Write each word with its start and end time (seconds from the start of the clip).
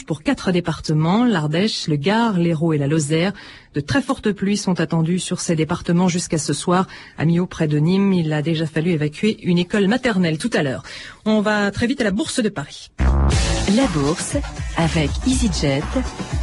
pour 0.00 0.22
quatre 0.22 0.50
départements, 0.50 1.24
l'Ardèche, 1.24 1.86
le 1.88 1.96
Gard, 1.96 2.38
l'Hérault 2.38 2.72
et 2.72 2.78
la 2.78 2.86
Lozère. 2.86 3.32
De 3.74 3.80
très 3.80 4.00
fortes 4.00 4.32
pluies 4.32 4.56
sont 4.56 4.80
attendues 4.80 5.18
sur 5.18 5.40
ces 5.40 5.54
départements 5.54 6.08
jusqu'à 6.08 6.38
ce 6.38 6.54
soir. 6.54 6.88
À 7.18 7.26
Millau, 7.26 7.46
près 7.46 7.68
de 7.68 7.78
Nîmes, 7.78 8.12
il 8.14 8.32
a 8.32 8.40
déjà 8.40 8.66
fallu 8.66 8.90
évacuer 8.90 9.38
une 9.42 9.58
école 9.58 9.88
maternelle 9.88 10.38
tout 10.38 10.50
à 10.54 10.62
l'heure. 10.62 10.82
On 11.26 11.42
va 11.42 11.70
très 11.70 11.86
vite 11.86 12.00
à 12.00 12.04
la 12.04 12.10
Bourse 12.10 12.42
de 12.42 12.48
Paris. 12.48 12.90
La 13.76 13.86
Bourse 13.86 14.36
avec 14.76 15.10
EasyJet, 15.26 15.82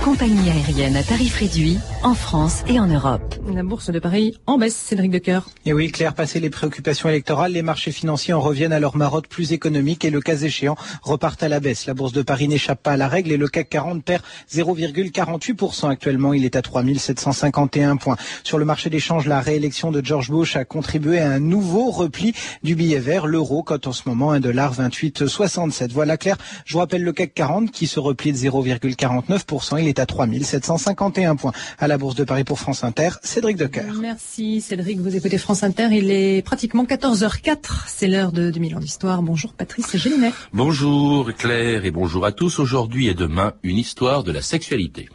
compagnie 0.03 0.49
aérienne 0.49 0.95
à 0.95 1.03
tarif 1.03 1.35
réduit 1.37 1.79
en 2.03 2.13
France 2.13 2.63
et 2.67 2.79
en 2.79 2.87
Europe. 2.87 3.35
La 3.53 3.63
Bourse 3.63 3.89
de 3.89 3.99
Paris 3.99 4.37
en 4.45 4.57
baisse, 4.57 4.75
Cédric 4.75 5.11
Decoeur. 5.11 5.49
Et 5.65 5.73
oui, 5.73 5.91
Claire, 5.91 6.13
passé 6.13 6.39
les 6.39 6.49
préoccupations 6.49 7.09
électorales, 7.09 7.51
les 7.51 7.63
marchés 7.63 7.91
financiers 7.91 8.33
en 8.33 8.39
reviennent 8.39 8.71
à 8.71 8.79
leur 8.79 8.95
marotte 8.95 9.27
plus 9.27 9.51
économique 9.51 10.05
et 10.05 10.11
le 10.11 10.21
cas 10.21 10.37
échéant 10.37 10.75
repartent 11.01 11.43
à 11.43 11.49
la 11.49 11.59
baisse. 11.59 11.87
La 11.87 11.93
Bourse 11.93 12.13
de 12.13 12.21
Paris 12.21 12.47
n'échappe 12.47 12.83
pas 12.83 12.91
à 12.91 12.97
la 12.97 13.07
règle 13.07 13.31
et 13.31 13.37
le 13.37 13.47
CAC 13.47 13.69
40 13.69 14.03
perd 14.03 14.23
0,48% 14.51 15.89
actuellement. 15.89 16.33
Il 16.33 16.45
est 16.45 16.55
à 16.55 16.61
3751 16.61 17.97
points. 17.97 18.17
Sur 18.43 18.59
le 18.59 18.65
marché 18.65 18.89
d'échange, 18.89 19.25
la 19.25 19.41
réélection 19.41 19.91
de 19.91 20.05
George 20.05 20.29
Bush 20.29 20.55
a 20.55 20.65
contribué 20.65 21.19
à 21.19 21.31
un 21.31 21.39
nouveau 21.39 21.89
repli 21.89 22.33
du 22.63 22.75
billet 22.75 22.99
vert. 22.99 23.25
L'euro 23.25 23.63
cote 23.63 23.87
en 23.87 23.91
ce 23.91 24.07
moment 24.07 24.33
1,2867. 24.35 25.91
Voilà 25.91 26.17
Claire, 26.17 26.37
je 26.65 26.73
vous 26.73 26.79
rappelle 26.79 27.03
le 27.03 27.11
CAC 27.19 27.33
40 27.33 27.71
qui 27.71 27.85
se 27.85 27.99
replie 27.99 28.31
de 28.31 28.37
0,49%. 28.37 29.81
Il 29.81 29.87
est 29.87 29.99
à 29.99 30.05
3751 30.05 31.35
points. 31.35 31.51
À 31.77 31.87
la 31.87 31.97
Bourse 31.97 32.15
de 32.15 32.23
Paris 32.23 32.45
pour 32.45 32.59
France 32.59 32.85
Inter, 32.85 33.09
Cédric 33.23 33.57
Decoeur. 33.57 33.93
Merci 33.99 34.61
Cédric, 34.61 34.99
vous 34.99 35.15
écoutez 35.15 35.37
France 35.37 35.63
Inter. 35.63 35.89
Il 35.91 36.11
est 36.11 36.41
pratiquement 36.41 36.85
14h04. 36.85 37.87
C'est 37.87 38.07
l'heure 38.07 38.31
de 38.31 38.51
2000 38.51 38.77
ans 38.77 38.79
d'histoire. 38.79 39.21
Bonjour 39.21 39.53
Patrice 39.53 39.97
Gélinet. 39.97 40.31
Bonjour 40.53 41.33
Claire 41.33 41.83
et 41.83 41.91
bonjour 41.91 42.25
à 42.25 42.31
tous. 42.31 42.59
Aujourd'hui 42.59 43.09
et 43.09 43.13
demain, 43.13 43.53
une 43.63 43.77
histoire 43.77 44.23
de 44.23 44.31
la 44.31 44.41
sexualité. 44.41 45.09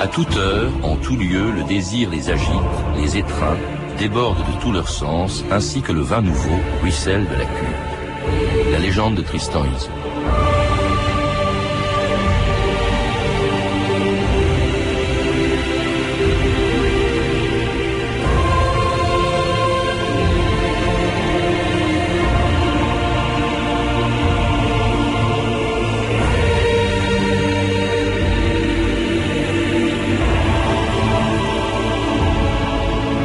À 0.00 0.06
toute 0.06 0.36
heure, 0.36 0.72
en 0.84 0.96
tout 0.96 1.16
lieu, 1.16 1.50
le 1.50 1.64
désir 1.64 2.08
les 2.10 2.30
agite, 2.30 2.48
les 2.96 3.18
étreint, 3.18 3.56
déborde 3.98 4.38
de 4.38 4.60
tout 4.60 4.72
leur 4.72 4.88
sens, 4.88 5.44
ainsi 5.50 5.82
que 5.82 5.92
le 5.92 6.02
vin 6.02 6.22
nouveau 6.22 6.58
ruisselle 6.82 7.26
de 7.26 7.34
la 7.34 7.44
cuve. 7.44 8.72
La 8.72 8.78
légende 8.78 9.16
de 9.16 9.22
Tristan. 9.22 9.64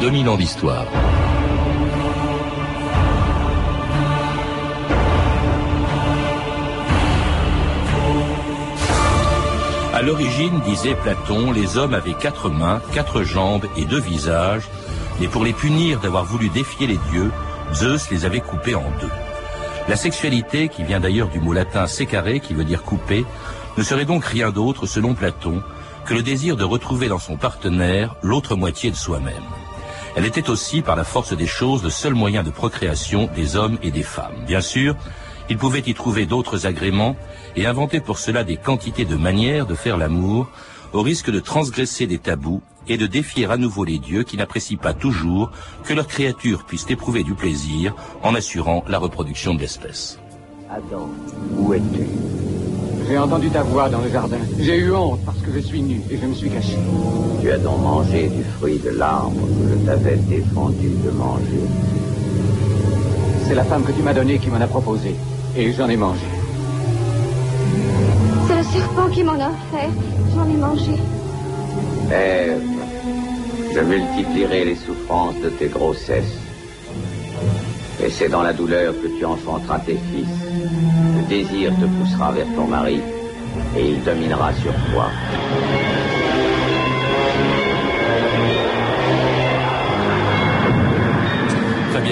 2000 0.04 0.28
ans 0.28 0.36
d'histoire. 0.36 0.86
À 9.94 10.02
l'origine, 10.02 10.60
disait 10.66 10.96
Platon, 10.96 11.54
les 11.54 11.78
hommes 11.78 11.94
avaient 11.94 12.16
quatre 12.16 12.50
mains, 12.50 12.82
quatre 12.92 13.24
jambes 13.24 13.66
et 13.78 13.86
deux 13.86 14.02
visages, 14.02 14.68
et 15.22 15.30
pour 15.30 15.46
les 15.46 15.54
punir 15.54 16.02
d'avoir 16.02 16.26
voulu 16.26 16.50
défier 16.50 16.86
les 16.86 17.00
dieux, 17.10 17.32
Zeus 17.74 18.12
les 18.12 18.26
avait 18.26 18.42
coupés 18.42 18.76
en 18.76 18.84
deux. 19.00 19.08
La 19.88 19.96
sexualité, 19.96 20.68
qui 20.68 20.84
vient 20.84 21.00
d'ailleurs 21.00 21.30
du 21.30 21.40
mot 21.40 21.54
latin 21.54 21.88
sécaré, 21.88 22.42
qui 22.42 22.54
veut 22.54 22.66
dire 22.66 22.84
couper, 22.84 23.24
ne 23.78 23.84
serait 23.84 24.04
donc 24.04 24.26
rien 24.26 24.50
d'autre, 24.50 24.86
selon 24.86 25.14
Platon, 25.14 25.64
que 26.04 26.14
le 26.14 26.24
désir 26.24 26.58
de 26.58 26.66
retrouver 26.66 27.08
dans 27.08 27.20
son 27.20 27.38
partenaire 27.38 28.16
l'autre 28.22 28.58
moitié 28.58 28.92
de 28.92 28.98
soi-même. 28.98 29.63
Elle 30.16 30.26
était 30.26 30.50
aussi, 30.50 30.82
par 30.82 30.96
la 30.96 31.04
force 31.04 31.36
des 31.36 31.48
choses, 31.48 31.84
le 31.84 31.90
seul 31.90 32.14
moyen 32.14 32.44
de 32.44 32.52
procréation 32.52 33.30
des 33.36 33.56
hommes 33.56 33.80
et 33.82 33.92
des 33.92 34.04
femmes. 34.04 34.46
Bien 34.46 34.62
sûr, 34.62 34.96
il 35.50 35.58
pouvait 35.58 35.84
y 35.86 35.94
trouver 35.94 36.26
d'autres 36.26 36.68
agréments 36.68 37.16
et 37.56 37.66
inventer 37.66 38.00
pour 38.00 38.20
cela 38.20 38.44
des 38.44 38.58
quantités 38.58 39.06
de 39.06 39.16
manières 39.16 39.66
de 39.66 39.76
faire 39.76 39.98
l'amour, 39.98 40.48
au 40.94 41.02
risque 41.02 41.32
de 41.32 41.40
transgresser 41.40 42.06
des 42.06 42.20
tabous 42.20 42.62
et 42.88 42.98
de 42.98 43.08
défier 43.08 43.48
à 43.48 43.58
nouveau 43.58 43.84
les 43.84 43.98
dieux 43.98 44.24
qui 44.24 44.38
n'apprécient 44.38 44.78
pas 44.78 44.94
toujours 44.94 45.52
que 45.84 45.94
leurs 45.94 46.08
créatures 46.08 46.66
puissent 46.66 46.90
éprouver 46.90 47.24
du 47.24 47.34
plaisir 47.34 47.96
en 48.22 48.36
assurant 48.36 48.84
la 48.88 49.00
reproduction 49.00 49.56
de 49.56 49.62
l'espèce. 49.62 50.20
Adam, 50.70 51.10
où 51.58 51.74
es-tu? 51.74 52.33
J'ai 53.08 53.18
entendu 53.18 53.50
ta 53.50 53.64
voix 53.64 53.90
dans 53.90 54.02
le 54.02 54.10
jardin. 54.10 54.38
J'ai 54.60 54.78
eu 54.78 54.92
honte 54.92 55.20
parce 55.26 55.38
que 55.40 55.52
je 55.54 55.60
suis 55.60 55.82
nu 55.82 56.02
et 56.10 56.18
je 56.18 56.26
me 56.26 56.34
suis 56.34 56.50
caché. 56.50 56.78
Tu 57.42 57.52
as 57.52 57.58
donc 57.58 57.80
mangé 57.82 58.28
du 58.28 58.44
fruit 58.58 58.80
de 58.80 58.90
l'arbre 58.90 59.42
que 59.42 59.70
je 59.72 59.86
t'avais 59.86 60.16
défendu 60.16 60.90
de 61.04 61.12
manger. 61.12 61.64
C'est 63.46 63.56
la 63.56 63.64
femme 63.66 63.84
que 63.84 63.92
tu 63.92 64.02
m'as 64.02 64.14
donnée 64.14 64.40
qui 64.40 64.50
m'en 64.50 64.62
a 64.62 64.68
proposé. 64.68 65.16
Et 65.56 65.72
j'en 65.74 65.90
ai 65.90 65.98
mangé. 65.98 66.26
C'est 68.48 68.56
le 68.56 68.64
serpent 68.64 69.10
qui 69.10 69.24
m'en 69.24 69.34
a 69.34 69.52
fait. 69.72 69.90
J'en 70.34 70.46
ai 70.50 70.58
mangé. 70.58 70.94
Ève, 72.12 72.62
je 73.74 73.80
multiplierai 73.80 74.66
les 74.66 74.76
souffrances 74.76 75.40
de 75.44 75.50
tes 75.50 75.68
grossesses. 75.68 76.38
Et 78.04 78.10
c'est 78.10 78.30
dans 78.30 78.42
la 78.42 78.54
douleur 78.54 78.94
que 78.94 79.08
tu 79.18 79.26
enfanteras 79.26 79.80
tes 79.80 79.98
fils. 80.12 80.43
Désir 81.30 81.72
te 81.76 81.86
poussera 81.86 82.32
vers 82.32 82.48
ton 82.56 82.68
mari 82.68 83.02
et 83.78 83.90
il 83.90 84.04
dominera 84.04 84.54
sur 84.54 84.74
toi. 84.92 85.10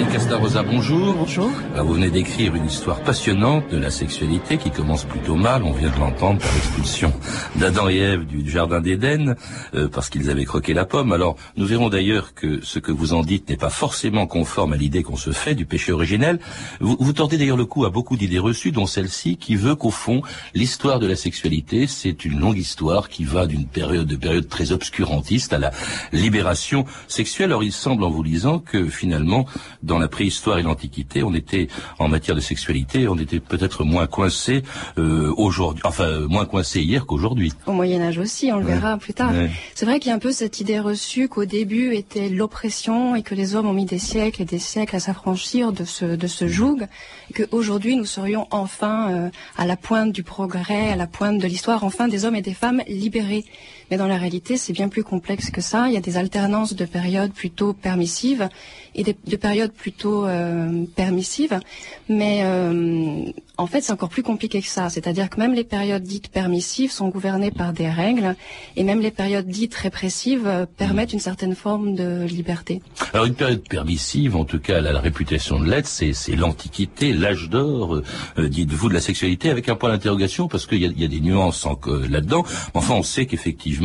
Fabienne 0.02 0.18
Castarosa, 0.18 0.62
bonjour. 0.64 1.14
Bonjour. 1.14 1.50
vous 1.76 1.94
venez 1.94 2.10
d'écrire 2.10 2.56
une 2.56 2.66
histoire 2.66 3.00
passionnante 3.02 3.70
de 3.70 3.76
la 3.76 3.90
sexualité 3.90 4.56
qui 4.56 4.72
commence 4.72 5.04
plutôt 5.04 5.36
mal, 5.36 5.62
on 5.62 5.70
vient 5.70 5.90
de 5.90 6.00
l'entendre 6.00 6.40
par 6.40 6.52
l'expulsion 6.54 7.12
d'Adam 7.54 7.88
et 7.88 7.98
Ève 7.98 8.26
du 8.26 8.50
jardin 8.50 8.80
d'Éden, 8.80 9.36
euh, 9.74 9.88
parce 9.88 10.10
qu'ils 10.10 10.28
avaient 10.28 10.44
croqué 10.44 10.74
la 10.74 10.86
pomme. 10.86 11.12
Alors, 11.12 11.36
nous 11.56 11.66
verrons 11.66 11.88
d'ailleurs 11.88 12.34
que 12.34 12.60
ce 12.64 12.80
que 12.80 12.90
vous 12.90 13.12
en 13.12 13.22
dites 13.22 13.48
n'est 13.48 13.56
pas 13.56 13.70
forcément 13.70 14.26
conforme 14.26 14.72
à 14.72 14.76
l'idée 14.76 15.04
qu'on 15.04 15.16
se 15.16 15.30
fait 15.30 15.54
du 15.54 15.66
péché 15.66 15.92
originel. 15.92 16.40
Vous, 16.80 16.96
vous 16.98 17.12
tordez 17.12 17.38
d'ailleurs 17.38 17.56
le 17.56 17.66
coup 17.66 17.84
à 17.84 17.90
beaucoup 17.90 18.16
d'idées 18.16 18.40
reçues, 18.40 18.72
dont 18.72 18.86
celle-ci 18.86 19.36
qui 19.36 19.54
veut 19.54 19.76
qu'au 19.76 19.92
fond, 19.92 20.22
l'histoire 20.54 20.98
de 20.98 21.06
la 21.06 21.16
sexualité, 21.16 21.86
c'est 21.86 22.24
une 22.24 22.40
longue 22.40 22.58
histoire 22.58 23.08
qui 23.08 23.22
va 23.22 23.46
d'une 23.46 23.66
période 23.66 24.08
de 24.08 24.16
période 24.16 24.48
très 24.48 24.72
obscurantiste 24.72 25.52
à 25.52 25.58
la 25.58 25.70
libération 26.12 26.86
sexuelle. 27.06 27.50
Alors, 27.50 27.62
il 27.62 27.72
semble 27.72 28.02
en 28.02 28.10
vous 28.10 28.24
lisant 28.24 28.58
que 28.58 28.88
finalement, 28.88 29.46
dans 29.92 29.98
la 30.02 30.08
préhistoire 30.08 30.58
et 30.58 30.62
l'Antiquité, 30.62 31.22
on 31.22 31.34
était 31.34 31.68
en 31.98 32.08
matière 32.08 32.36
de 32.36 32.40
sexualité, 32.40 33.08
on 33.08 33.16
était 33.18 33.40
peut-être 33.40 33.84
moins 33.84 34.06
coincé 34.06 34.62
euh, 34.98 35.32
aujourd'hui, 35.36 35.82
enfin 35.86 36.20
moins 36.28 36.44
coincé 36.44 36.80
hier 36.80 37.06
qu'aujourd'hui. 37.06 37.52
Au 37.66 37.72
Moyen 37.72 38.02
Âge 38.02 38.18
aussi, 38.18 38.50
on 38.52 38.58
le 38.58 38.66
verra 38.66 38.98
plus 38.98 39.14
tard. 39.14 39.32
C'est 39.74 39.86
vrai 39.86 39.98
qu'il 40.00 40.10
y 40.10 40.12
a 40.12 40.16
un 40.16 40.20
peu 40.20 40.32
cette 40.32 40.60
idée 40.60 40.80
reçue 40.80 41.28
qu'au 41.28 41.44
début 41.44 41.94
était 41.94 42.28
l'oppression 42.28 43.14
et 43.14 43.22
que 43.22 43.34
les 43.34 43.54
hommes 43.54 43.66
ont 43.66 43.72
mis 43.72 43.86
des 43.86 43.98
siècles 43.98 44.42
et 44.42 44.44
des 44.44 44.58
siècles 44.58 44.96
à 44.96 45.00
s'affranchir 45.00 45.72
de 45.72 45.84
ce 45.84 46.04
de 46.04 46.26
ce 46.26 46.46
joug, 46.48 46.86
et 47.30 47.32
qu'aujourd'hui 47.34 47.96
nous 47.96 48.04
serions 48.04 48.46
enfin 48.50 49.12
euh, 49.12 49.30
à 49.56 49.66
la 49.66 49.76
pointe 49.76 50.12
du 50.12 50.22
progrès, 50.22 50.90
à 50.90 50.96
la 50.96 51.06
pointe 51.06 51.38
de 51.38 51.46
l'histoire, 51.46 51.84
enfin 51.84 52.08
des 52.08 52.24
hommes 52.24 52.36
et 52.36 52.42
des 52.42 52.54
femmes 52.54 52.82
libérés. 52.88 53.44
Mais 53.92 53.98
dans 53.98 54.06
la 54.06 54.16
réalité, 54.16 54.56
c'est 54.56 54.72
bien 54.72 54.88
plus 54.88 55.04
complexe 55.04 55.50
que 55.50 55.60
ça. 55.60 55.88
Il 55.88 55.92
y 55.92 55.98
a 55.98 56.00
des 56.00 56.16
alternances 56.16 56.72
de 56.72 56.86
périodes 56.86 57.30
plutôt 57.30 57.74
permissives 57.74 58.48
et 58.94 59.04
de 59.04 59.36
périodes 59.36 59.72
plutôt 59.72 60.24
euh, 60.24 60.86
permissives. 60.96 61.60
Mais 62.08 62.40
euh, 62.42 63.30
en 63.58 63.66
fait, 63.66 63.82
c'est 63.82 63.92
encore 63.92 64.08
plus 64.08 64.22
compliqué 64.22 64.60
que 64.60 64.68
ça. 64.68 64.88
C'est-à-dire 64.88 65.28
que 65.30 65.38
même 65.38 65.54
les 65.54 65.64
périodes 65.64 66.02
dites 66.02 66.28
permissives 66.28 66.90
sont 66.90 67.08
gouvernées 67.08 67.50
par 67.50 67.72
des 67.72 67.88
règles, 67.88 68.34
et 68.76 68.82
même 68.82 69.00
les 69.00 69.10
période 69.10 69.46
dites 69.46 69.74
répressives 69.74 70.46
euh, 70.46 70.66
permettent 70.66 71.12
une 71.12 71.20
certaine 71.20 71.54
forme 71.54 71.94
de 71.94 72.24
liberté. 72.24 72.80
Alors 73.12 73.26
une 73.26 73.34
période 73.34 73.66
permissive, 73.68 74.36
en 74.36 74.44
tout 74.44 74.58
cas, 74.58 74.78
elle 74.78 74.86
a 74.86 74.92
la 74.92 75.00
réputation 75.00 75.60
de 75.60 75.68
l'être, 75.68 75.86
c'est, 75.86 76.12
l'Antiquité, 76.34 77.12
l'âge 77.12 77.50
d'or, 77.50 78.00
euh, 78.38 78.48
dites-vous, 78.48 78.88
de 78.88 78.94
la 78.94 79.00
sexualité, 79.00 79.50
avec 79.50 79.68
un 79.68 79.76
point 79.76 79.90
d'interrogation, 79.90 80.48
parce 80.48 80.66
qu'il 80.66 80.82
y 80.82 81.04
a, 81.04 81.08
des 81.08 81.20
nuances 81.20 81.66
là-dedans. 82.08 82.44
Enfin, 82.74 82.94
on 82.94 83.02
sait 83.02 83.26
qu'effectivement, 83.26 83.81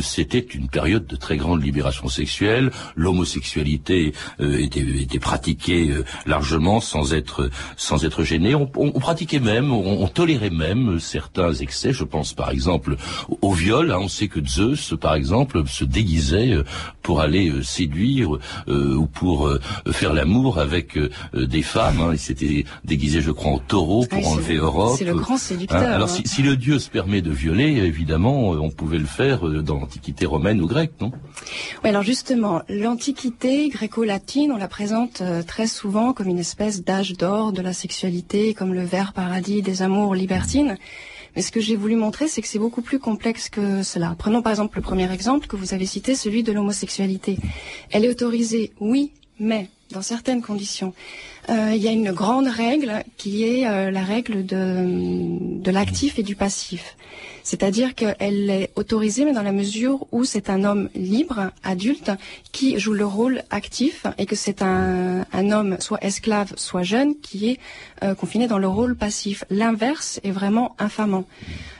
c'était 0.00 0.38
une 0.38 0.68
période 0.68 1.06
de 1.06 1.16
très 1.16 1.36
grande 1.36 1.62
libération 1.62 2.08
sexuelle. 2.08 2.70
L'homosexualité 2.96 4.12
était, 4.40 4.80
était 4.80 5.18
pratiquait 5.18 5.88
largement 6.26 6.80
sans 6.80 7.14
être 7.14 7.50
sans 7.76 8.04
être 8.04 8.22
gêné. 8.22 8.54
On, 8.54 8.66
pratiquait 8.66 9.40
même, 9.40 9.72
on, 9.72 10.06
tolérait 10.08 10.50
même 10.50 10.98
certains 11.00 11.52
excès. 11.52 11.92
Je 11.92 12.04
pense 12.04 12.32
par 12.32 12.50
exemple 12.50 12.96
au, 13.42 13.52
viol. 13.52 13.92
Hein. 13.92 13.98
On 14.00 14.08
sait 14.08 14.28
que 14.28 14.44
Zeus, 14.44 14.94
par 15.00 15.14
exemple, 15.14 15.62
se 15.66 15.84
déguisait 15.84 16.56
pour 17.02 17.20
aller 17.20 17.52
séduire 17.62 18.38
ou 18.68 19.06
pour 19.06 19.50
faire 19.90 20.12
l'amour 20.12 20.58
avec 20.58 20.98
des 21.34 21.62
femmes. 21.62 22.00
Hein. 22.00 22.10
Il 22.12 22.18
s'était 22.18 22.64
déguisé, 22.84 23.20
je 23.20 23.30
crois, 23.30 23.52
en 23.52 23.58
taureau 23.58 24.06
pour 24.06 24.22
ah, 24.24 24.28
enlever 24.28 24.56
Europe. 24.56 24.96
C'est 24.98 25.04
le 25.04 25.14
grand 25.14 25.36
séducteur. 25.36 25.78
Hein. 25.78 25.92
Alors 25.92 26.08
si, 26.08 26.22
si, 26.26 26.42
le 26.42 26.56
dieu 26.56 26.78
se 26.78 26.90
permet 26.90 27.22
de 27.22 27.30
violer, 27.30 27.76
évidemment, 27.76 28.50
on 28.50 28.70
pouvait 28.70 28.98
le 28.98 29.06
faire 29.06 29.25
dans 29.34 29.80
l'Antiquité 29.80 30.26
romaine 30.26 30.60
ou 30.60 30.66
grecque, 30.66 30.92
non? 31.00 31.12
Oui, 31.82 31.90
alors 31.90 32.02
justement, 32.02 32.62
l'Antiquité 32.68 33.68
gréco-latine, 33.68 34.52
on 34.52 34.56
la 34.56 34.68
présente 34.68 35.22
très 35.46 35.66
souvent 35.66 36.12
comme 36.12 36.28
une 36.28 36.38
espèce 36.38 36.82
d'âge 36.82 37.14
d'or 37.14 37.52
de 37.52 37.62
la 37.62 37.72
sexualité, 37.72 38.54
comme 38.54 38.74
le 38.74 38.84
vert 38.84 39.12
paradis 39.12 39.62
des 39.62 39.82
amours 39.82 40.14
libertines. 40.14 40.76
Mais 41.34 41.42
ce 41.42 41.52
que 41.52 41.60
j'ai 41.60 41.76
voulu 41.76 41.96
montrer, 41.96 42.28
c'est 42.28 42.40
que 42.40 42.48
c'est 42.48 42.58
beaucoup 42.58 42.80
plus 42.80 42.98
complexe 42.98 43.50
que 43.50 43.82
cela. 43.82 44.14
Prenons 44.18 44.40
par 44.40 44.52
exemple 44.52 44.78
le 44.78 44.82
premier 44.82 45.12
exemple 45.12 45.46
que 45.46 45.56
vous 45.56 45.74
avez 45.74 45.84
cité, 45.84 46.14
celui 46.14 46.42
de 46.42 46.50
l'homosexualité. 46.50 47.36
Elle 47.90 48.06
est 48.06 48.08
autorisée, 48.08 48.72
oui, 48.80 49.12
mais 49.38 49.68
dans 49.90 50.00
certaines 50.00 50.40
conditions. 50.40 50.94
Euh, 51.50 51.72
il 51.74 51.82
y 51.82 51.88
a 51.88 51.92
une 51.92 52.10
grande 52.10 52.48
règle 52.48 53.04
qui 53.18 53.44
est 53.44 53.68
euh, 53.68 53.90
la 53.90 54.02
règle 54.02 54.46
de 54.46 55.70
l'actif 55.70 56.18
et 56.18 56.22
du 56.22 56.34
passif. 56.36 56.96
C'est-à-dire 57.46 57.94
qu'elle 57.94 58.50
est 58.50 58.72
autorisée, 58.74 59.24
mais 59.24 59.32
dans 59.32 59.44
la 59.44 59.52
mesure 59.52 60.08
où 60.10 60.24
c'est 60.24 60.50
un 60.50 60.64
homme 60.64 60.88
libre, 60.96 61.52
adulte, 61.62 62.10
qui 62.50 62.76
joue 62.76 62.92
le 62.92 63.06
rôle 63.06 63.44
actif, 63.50 64.04
et 64.18 64.26
que 64.26 64.34
c'est 64.34 64.62
un, 64.62 65.24
homme 65.32 65.76
soit 65.78 66.02
esclave, 66.02 66.54
soit 66.56 66.82
jeune, 66.82 67.14
qui 67.20 67.50
est 67.50 67.60
euh, 68.02 68.16
confiné 68.16 68.48
dans 68.48 68.58
le 68.58 68.66
rôle 68.66 68.96
passif. 68.96 69.44
L'inverse 69.48 70.18
est 70.24 70.32
vraiment 70.32 70.74
infamant. 70.80 71.24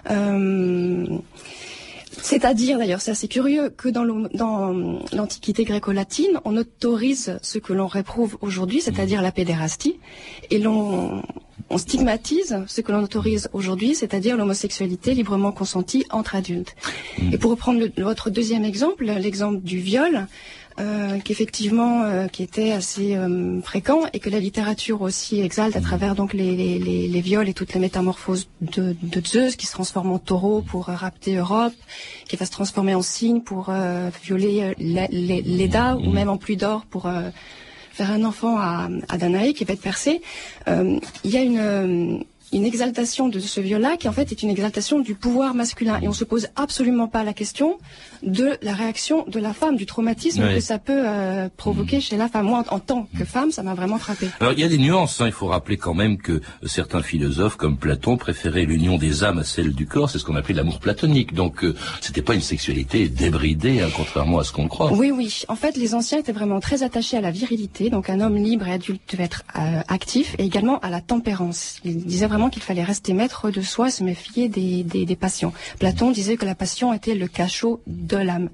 Euh, 0.08 1.04
c'est-à-dire, 2.22 2.78
d'ailleurs, 2.78 3.00
c'est 3.00 3.10
assez 3.10 3.26
curieux, 3.26 3.70
que 3.70 3.88
dans 3.88 4.04
l'Antiquité 5.12 5.64
gréco-latine, 5.64 6.38
on 6.44 6.56
autorise 6.56 7.40
ce 7.42 7.58
que 7.58 7.72
l'on 7.72 7.88
réprouve 7.88 8.38
aujourd'hui, 8.40 8.80
c'est-à-dire 8.80 9.20
la 9.20 9.32
pédérastie, 9.32 9.98
et 10.50 10.60
l'on 10.60 11.22
on 11.70 11.78
stigmatise 11.78 12.64
ce 12.66 12.80
que 12.80 12.92
l'on 12.92 13.02
autorise 13.02 13.48
aujourd'hui, 13.52 13.94
c'est-à-dire 13.94 14.36
l'homosexualité 14.36 15.14
librement 15.14 15.52
consentie 15.52 16.04
entre 16.10 16.34
adultes. 16.36 16.76
Mm. 17.18 17.34
Et 17.34 17.38
pour 17.38 17.50
reprendre 17.50 17.82
votre 17.98 18.30
deuxième 18.30 18.64
exemple, 18.64 19.04
l'exemple 19.04 19.60
du 19.60 19.78
viol, 19.78 20.26
euh, 20.78 21.20
qui 21.20 21.32
effectivement 21.32 22.02
euh, 22.02 22.26
qui 22.28 22.42
était 22.42 22.72
assez 22.72 23.16
euh, 23.16 23.62
fréquent 23.62 24.02
et 24.12 24.18
que 24.18 24.28
la 24.28 24.40
littérature 24.40 25.00
aussi 25.00 25.40
exalte 25.40 25.74
à 25.74 25.80
travers 25.80 26.14
donc 26.14 26.34
les, 26.34 26.54
les, 26.54 27.08
les, 27.08 27.20
viols 27.22 27.48
et 27.48 27.54
toutes 27.54 27.72
les 27.72 27.80
métamorphoses 27.80 28.46
de, 28.60 28.94
de, 29.02 29.26
Zeus 29.26 29.56
qui 29.56 29.64
se 29.64 29.72
transforme 29.72 30.12
en 30.12 30.18
taureau 30.18 30.60
pour 30.60 30.84
rapter 30.84 31.36
Europe, 31.36 31.72
qui 32.28 32.36
va 32.36 32.44
se 32.44 32.50
transformer 32.50 32.94
en 32.94 33.00
cygne 33.00 33.40
pour 33.40 33.72
violer 34.22 34.74
Leda 34.78 35.96
ou 35.96 36.10
même 36.10 36.28
en 36.28 36.36
pluie 36.36 36.58
d'or 36.58 36.84
pour 36.84 37.08
faire 37.96 38.10
un 38.10 38.24
enfant 38.24 38.58
à, 38.58 38.88
à 39.08 39.16
Danaé 39.18 39.54
qui 39.54 39.64
va 39.64 39.72
être 39.74 39.80
percé. 39.80 40.20
il 40.66 41.30
y 41.30 41.36
a 41.36 41.42
une 41.42 42.24
une 42.52 42.64
exaltation 42.64 43.28
de 43.28 43.40
ce 43.40 43.60
viol-là 43.60 43.96
qui 43.96 44.08
en 44.08 44.12
fait 44.12 44.30
est 44.30 44.42
une 44.42 44.50
exaltation 44.50 45.00
du 45.00 45.14
pouvoir 45.14 45.54
masculin 45.54 45.98
et 46.00 46.08
on 46.08 46.12
se 46.12 46.24
pose 46.24 46.48
absolument 46.54 47.08
pas 47.08 47.24
la 47.24 47.32
question 47.32 47.78
de 48.22 48.56
la 48.62 48.74
réaction 48.74 49.24
de 49.26 49.40
la 49.40 49.52
femme, 49.52 49.76
du 49.76 49.86
traumatisme 49.86 50.42
que 50.54 50.60
ça 50.60 50.78
peut 50.78 51.02
euh, 51.06 51.48
provoquer 51.56 52.00
chez 52.00 52.16
la 52.16 52.28
femme. 52.28 52.46
Moi, 52.46 52.64
en, 52.68 52.78
tant 52.78 53.08
que 53.18 53.24
femme, 53.24 53.50
ça 53.50 53.62
m'a 53.62 53.74
vraiment 53.74 53.98
frappé. 53.98 54.28
Alors 54.40 54.52
il 54.52 54.60
y 54.60 54.64
a 54.64 54.68
des 54.68 54.78
nuances. 54.78 55.20
Hein. 55.20 55.26
Il 55.26 55.32
faut 55.32 55.46
rappeler 55.46 55.76
quand 55.76 55.94
même 55.94 56.18
que 56.18 56.40
certains 56.64 57.02
philosophes, 57.02 57.56
comme 57.56 57.76
Platon, 57.76 58.16
préféraient 58.16 58.64
l'union 58.64 58.98
des 58.98 59.24
âmes 59.24 59.38
à 59.38 59.44
celle 59.44 59.72
du 59.72 59.86
corps. 59.86 60.10
C'est 60.10 60.18
ce 60.18 60.24
qu'on 60.24 60.36
appelait 60.36 60.54
l'amour 60.54 60.80
platonique. 60.80 61.34
Donc 61.34 61.64
euh, 61.64 61.74
c'était 62.00 62.22
pas 62.22 62.34
une 62.34 62.40
sexualité 62.40 63.08
débridée, 63.08 63.80
hein, 63.80 63.88
contrairement 63.96 64.38
à 64.38 64.44
ce 64.44 64.52
qu'on 64.52 64.68
croit. 64.68 64.92
Oui, 64.92 65.10
oui. 65.10 65.42
En 65.48 65.56
fait, 65.56 65.76
les 65.76 65.94
anciens 65.94 66.18
étaient 66.18 66.32
vraiment 66.32 66.60
très 66.60 66.82
attachés 66.82 67.16
à 67.16 67.20
la 67.20 67.30
virilité. 67.30 67.90
Donc 67.90 68.10
un 68.10 68.20
homme 68.20 68.36
libre 68.36 68.66
et 68.68 68.72
adulte 68.72 69.02
devait 69.10 69.24
être 69.24 69.42
euh, 69.56 69.80
actif 69.88 70.34
et 70.38 70.44
également 70.44 70.78
à 70.80 70.90
la 70.90 71.00
tempérance. 71.00 71.80
Ils 71.84 72.04
disaient 72.04 72.26
vraiment 72.26 72.50
qu'il 72.50 72.62
fallait 72.62 72.84
rester 72.84 73.12
maître 73.12 73.50
de 73.50 73.60
soi, 73.62 73.90
se 73.90 74.04
méfier 74.04 74.48
des, 74.48 74.82
des, 74.82 75.06
des 75.06 75.16
passions. 75.16 75.52
Platon 75.78 76.10
disait 76.10 76.36
que 76.36 76.46
la 76.46 76.54
passion 76.54 76.92
était 76.92 77.14
le 77.14 77.28
cachot 77.28 77.80
de 78.06 78.16
l'âme. 78.16 78.48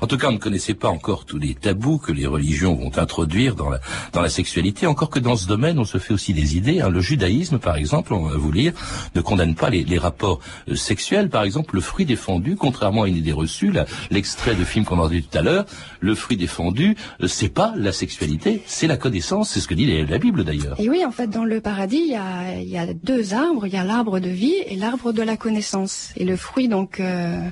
En 0.00 0.06
tout 0.06 0.16
cas, 0.18 0.28
on 0.28 0.32
ne 0.32 0.38
connaissait 0.38 0.74
pas 0.74 0.88
encore 0.88 1.24
tous 1.24 1.38
les 1.38 1.54
tabous 1.54 1.98
que 1.98 2.12
les 2.12 2.26
religions 2.26 2.74
vont 2.74 2.96
introduire 2.98 3.54
dans 3.54 3.70
la, 3.70 3.80
dans 4.12 4.20
la 4.20 4.28
sexualité, 4.28 4.86
encore 4.86 5.10
que 5.10 5.18
dans 5.18 5.36
ce 5.36 5.46
domaine, 5.46 5.78
on 5.78 5.84
se 5.84 5.98
fait 5.98 6.12
aussi 6.12 6.34
des 6.34 6.56
idées. 6.56 6.80
Hein. 6.80 6.90
Le 6.90 7.00
judaïsme, 7.00 7.58
par 7.58 7.76
exemple, 7.76 8.12
on 8.14 8.24
va 8.24 8.36
vous 8.36 8.52
lire, 8.52 8.72
ne 9.14 9.20
condamne 9.20 9.54
pas 9.54 9.70
les, 9.70 9.84
les 9.84 9.98
rapports 9.98 10.40
euh, 10.68 10.74
sexuels. 10.74 11.28
Par 11.30 11.42
exemple, 11.44 11.74
le 11.74 11.80
fruit 11.80 12.04
défendu, 12.04 12.56
contrairement 12.56 13.02
à 13.04 13.08
une 13.08 13.16
idée 13.16 13.32
reçue, 13.32 13.72
l'extrait 14.10 14.54
de 14.54 14.64
film 14.64 14.84
qu'on 14.84 15.02
a 15.02 15.08
dit 15.08 15.22
tout 15.22 15.38
à 15.38 15.42
l'heure, 15.42 15.66
le 16.00 16.14
fruit 16.14 16.36
défendu, 16.36 16.96
euh, 17.22 17.26
c'est 17.26 17.48
pas 17.48 17.72
la 17.76 17.92
sexualité, 17.92 18.62
c'est 18.66 18.86
la 18.86 18.96
connaissance. 18.96 19.50
C'est 19.50 19.60
ce 19.60 19.68
que 19.68 19.74
dit 19.74 19.86
la 20.04 20.18
Bible 20.18 20.44
d'ailleurs. 20.44 20.78
Et 20.78 20.88
oui, 20.88 21.04
en 21.04 21.10
fait, 21.10 21.28
dans 21.28 21.44
le 21.44 21.60
paradis, 21.60 22.02
il 22.04 22.12
y 22.12 22.16
a, 22.16 22.60
il 22.60 22.68
y 22.68 22.78
a 22.78 22.92
deux 22.92 23.34
arbres. 23.34 23.66
Il 23.66 23.72
y 23.72 23.76
a 23.76 23.84
l'arbre 23.84 24.20
de 24.20 24.28
vie 24.28 24.56
et 24.66 24.76
l'arbre 24.76 25.12
de 25.12 25.22
la 25.22 25.36
connaissance. 25.36 26.10
Et 26.16 26.24
le 26.24 26.36
fruit, 26.36 26.68
donc... 26.68 27.00
Euh 27.00 27.48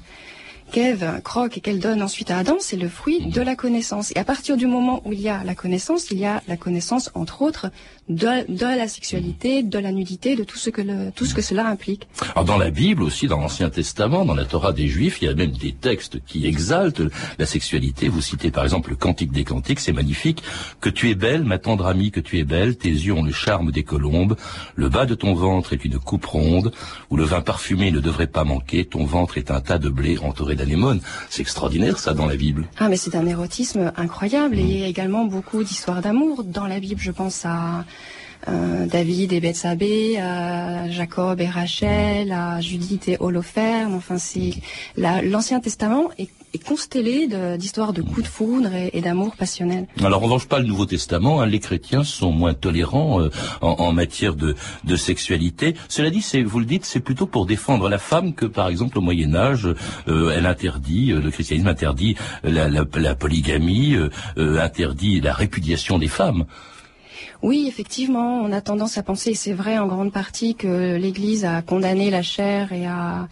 qu'Ève 0.71 1.21
croque 1.23 1.59
et 1.59 1.61
qu'elle 1.61 1.81
donne 1.81 2.03
ensuite 2.03 2.31
à 2.31 2.39
Adam, 2.39 2.57
c'est 2.61 2.77
le 2.77 2.89
fruit 2.89 3.27
de 3.27 3.41
la 3.41 3.57
connaissance. 3.57 4.13
Et 4.15 4.19
à 4.19 4.25
partir 4.25 4.57
du 4.57 4.67
moment 4.67 5.03
où 5.05 5.13
il 5.13 5.21
y 5.21 5.29
a 5.29 5.43
la 5.45 5.55
connaissance, 5.55 6.11
il 6.11 6.19
y 6.19 6.27
a 6.27 6.43
la 6.49 6.57
connaissance, 6.57 7.11
entre 7.15 7.43
autres, 7.43 7.71
de, 8.09 8.77
la 8.77 8.89
sexualité, 8.89 9.63
de 9.63 9.79
la 9.79 9.93
nudité, 9.93 10.35
de 10.35 10.45
tout 10.45 10.57
ce 10.57 10.71
que 10.71 11.11
tout 11.11 11.27
ce 11.27 11.35
que 11.35 11.43
cela 11.43 11.67
implique. 11.67 12.09
Alors 12.35 12.45
dans 12.45 12.57
la 12.57 12.71
Bible 12.71 13.03
aussi, 13.03 13.27
dans 13.27 13.39
l'Ancien 13.39 13.69
Testament, 13.69 14.25
dans 14.25 14.35
la 14.35 14.45
Torah 14.45 14.73
des 14.73 14.87
Juifs, 14.87 15.21
il 15.21 15.27
y 15.27 15.29
a 15.29 15.35
même 15.35 15.51
des 15.51 15.73
textes 15.73 16.25
qui 16.25 16.47
exaltent 16.47 17.03
la 17.39 17.47
sexualité. 17.47 18.09
Vous 18.09 18.23
citez 18.23 18.51
par 18.51 18.65
exemple 18.65 18.91
le 18.91 18.97
Cantique 18.97 19.33
des 19.33 19.45
Cantiques, 19.45 19.81
c'est 19.81 19.93
magnifique. 19.93 20.43
Que 20.81 20.89
tu 20.89 21.11
es 21.11 21.15
belle, 21.15 21.45
ma 21.45 21.59
tendre 21.59 21.87
amie, 21.87 22.11
que 22.11 22.21
tu 22.21 22.39
es 22.39 22.45
belle, 22.45 22.77
tes 22.77 22.89
yeux 22.89 23.13
ont 23.13 23.23
le 23.23 23.33
charme 23.33 23.73
des 23.73 23.83
colombes, 23.83 24.37
le 24.75 24.89
bas 24.89 25.07
de 25.07 25.15
ton 25.15 25.35
ventre 25.35 25.73
est 25.73 25.85
une 25.85 25.99
coupe 25.99 26.27
ronde, 26.27 26.73
où 27.11 27.17
le 27.17 27.25
vin 27.25 27.41
parfumé 27.41 27.91
ne 27.91 28.01
devrait 28.01 28.27
pas 28.27 28.45
manquer, 28.45 28.85
ton 28.85 29.05
ventre 29.05 29.37
est 29.39 29.51
un 29.51 29.61
tas 29.61 29.79
de 29.79 29.89
blé 29.89 30.19
entouré 30.19 30.57
C'est 31.31 31.43
extraordinaire 31.43 31.99
ça 31.99 32.15
dans 32.15 32.27
la 32.27 32.37
Bible. 32.37 32.67
Ah 32.79 32.89
mais 32.89 32.97
c'est 32.97 33.15
un 33.15 33.27
érotisme 33.27 33.93
incroyable 33.97 34.59
et 34.59 34.63
il 34.63 34.79
y 34.79 34.85
a 34.85 34.87
également 34.87 35.25
beaucoup 35.25 35.63
d'histoires 35.63 36.03
d'amour 36.03 36.45
dans 36.45 36.67
la 36.67 36.81
Bible. 36.81 37.01
Je 37.01 37.11
pense 37.11 37.45
à 37.45 37.85
euh, 38.47 38.87
David 38.87 39.33
et 39.33 39.41
Bethsabée, 39.41 40.19
à 40.19 40.89
Jacob 40.91 41.41
et 41.41 41.49
Rachel, 41.49 42.33
à 42.33 42.61
Judith 42.61 43.09
et 43.09 43.17
Holoferne. 43.19 43.95
Enfin, 43.95 44.19
c'est 44.19 44.55
l'Ancien 44.97 45.61
Testament 45.61 46.11
est, 46.19 46.31
constellé 46.65 47.29
d'histoires 47.59 47.93
de, 47.93 48.03
coups 48.03 48.23
de 48.23 48.29
foudre 48.29 48.71
et, 48.75 49.01
d'amour 49.01 49.37
passionnel. 49.37 49.87
Alors, 50.03 50.23
on 50.23 50.35
ne 50.35 50.41
pas 50.41 50.59
le 50.59 50.67
Nouveau 50.67 50.87
Testament. 50.87 51.41
Hein. 51.41 51.47
les 51.47 51.61
chrétiens 51.61 52.05
sont 52.05 52.31
moins 52.31 52.55
tolérants 52.55 53.21
euh, 53.21 53.31
en, 53.61 53.93
matière 53.93 54.35
de, 54.35 54.55
sexualité. 54.97 55.75
Cela 55.89 56.11
dit, 56.11 56.25
vous 56.45 56.61
le 56.61 56.65
dites, 56.65 56.85
c'est 56.85 57.01
plutôt 57.01 57.27
pour 57.27 57.47
défendre 57.47 57.89
la 57.89 57.99
femme 57.99 58.35
que, 58.35 58.47
par 58.47 58.69
exemple, 58.69 58.99
au 58.99 59.01
Moyen 59.01 59.35
Âge, 59.35 59.69
euh, 60.09 60.35
elle 60.35 60.47
interdit, 60.47 61.07
le 61.09 61.31
christianisme 61.31 61.69
interdit 61.69 62.17
la, 62.43 62.69
la 62.69 63.15
polygamie, 63.15 63.97
interdit 64.37 65.21
la 65.21 65.33
répudiation 65.33 65.99
des 65.99 66.09
femmes. 66.09 66.45
Oui, 67.43 67.67
effectivement, 67.69 68.41
on 68.43 68.53
a 68.53 68.61
tendance 68.61 68.99
à 68.99 69.03
penser, 69.03 69.31
et 69.31 69.35
c'est 69.35 69.53
vrai 69.53 69.79
en 69.79 69.87
grande 69.87 70.13
partie, 70.13 70.55
que 70.55 70.97
l'Église 70.97 71.45
a 71.45 71.63
condamné 71.63 72.11
la 72.11 72.23
chair 72.23 72.73
et 72.73 72.87
a 72.87 73.29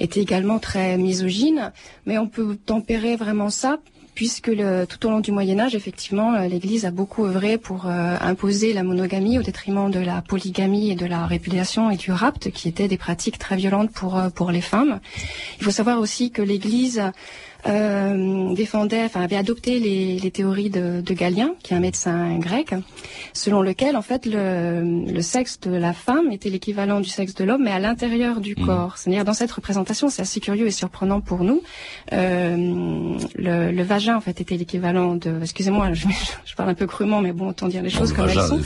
été 0.00 0.20
également 0.20 0.58
très 0.58 0.96
misogyne, 0.96 1.72
mais 2.06 2.18
on 2.18 2.26
peut 2.26 2.56
tempérer 2.56 3.16
vraiment 3.16 3.50
ça 3.50 3.78
puisque 4.20 4.48
le, 4.48 4.84
tout 4.84 5.06
au 5.06 5.10
long 5.10 5.20
du 5.20 5.32
Moyen 5.32 5.58
Âge, 5.60 5.74
effectivement, 5.74 6.38
l'Église 6.40 6.84
a 6.84 6.90
beaucoup 6.90 7.24
œuvré 7.24 7.56
pour 7.56 7.86
euh, 7.86 8.16
imposer 8.20 8.74
la 8.74 8.82
monogamie 8.82 9.38
au 9.38 9.42
détriment 9.42 9.90
de 9.90 10.00
la 10.00 10.20
polygamie 10.20 10.90
et 10.90 10.94
de 10.94 11.06
la 11.06 11.24
répudiation 11.26 11.90
et 11.90 11.96
du 11.96 12.12
rapt, 12.12 12.50
qui 12.50 12.68
étaient 12.68 12.88
des 12.88 12.98
pratiques 12.98 13.38
très 13.38 13.56
violentes 13.56 13.90
pour, 13.92 14.18
euh, 14.18 14.28
pour 14.28 14.50
les 14.50 14.60
femmes. 14.60 15.00
Il 15.58 15.64
faut 15.64 15.70
savoir 15.70 16.00
aussi 16.00 16.30
que 16.30 16.42
l'Église 16.42 17.02
euh, 17.66 18.54
défendait, 18.54 19.04
enfin 19.04 19.20
avait 19.20 19.36
adopté 19.36 19.78
les, 19.78 20.18
les 20.18 20.30
théories 20.30 20.70
de, 20.70 21.00
de, 21.00 21.14
Galien, 21.14 21.54
qui 21.62 21.74
est 21.74 21.76
un 21.76 21.80
médecin 21.80 22.38
grec, 22.38 22.74
selon 23.32 23.60
lequel 23.62 23.96
en 23.96 24.02
fait 24.02 24.26
le, 24.26 25.04
le 25.06 25.22
sexe 25.22 25.60
de 25.60 25.70
la 25.70 25.92
femme 25.92 26.32
était 26.32 26.50
l'équivalent 26.50 27.00
du 27.00 27.08
sexe 27.08 27.34
de 27.34 27.44
l'homme, 27.44 27.64
mais 27.64 27.72
à 27.72 27.78
l'intérieur 27.78 28.40
du 28.40 28.54
mmh. 28.56 28.66
corps. 28.66 28.98
C'est-à-dire 28.98 29.24
dans 29.24 29.34
cette 29.34 29.50
représentation, 29.50 30.08
c'est 30.08 30.22
assez 30.22 30.40
curieux 30.40 30.66
et 30.66 30.70
surprenant 30.70 31.20
pour 31.20 31.44
nous. 31.44 31.62
Euh, 32.12 32.56
le, 33.34 33.72
le, 33.72 33.82
vagin 33.82 34.16
en 34.16 34.20
fait 34.20 34.40
était 34.40 34.56
l'équivalent 34.56 35.16
de, 35.16 35.40
excusez-moi, 35.42 35.92
je, 35.92 36.06
je, 36.44 36.54
parle 36.54 36.70
un 36.70 36.74
peu 36.74 36.86
crûment, 36.86 37.20
mais 37.20 37.32
bon, 37.32 37.48
autant 37.48 37.68
dire 37.68 37.82
les 37.82 37.90
choses 37.90 38.12
comme 38.12 38.28
elles 38.28 38.40
sont. 38.40 38.60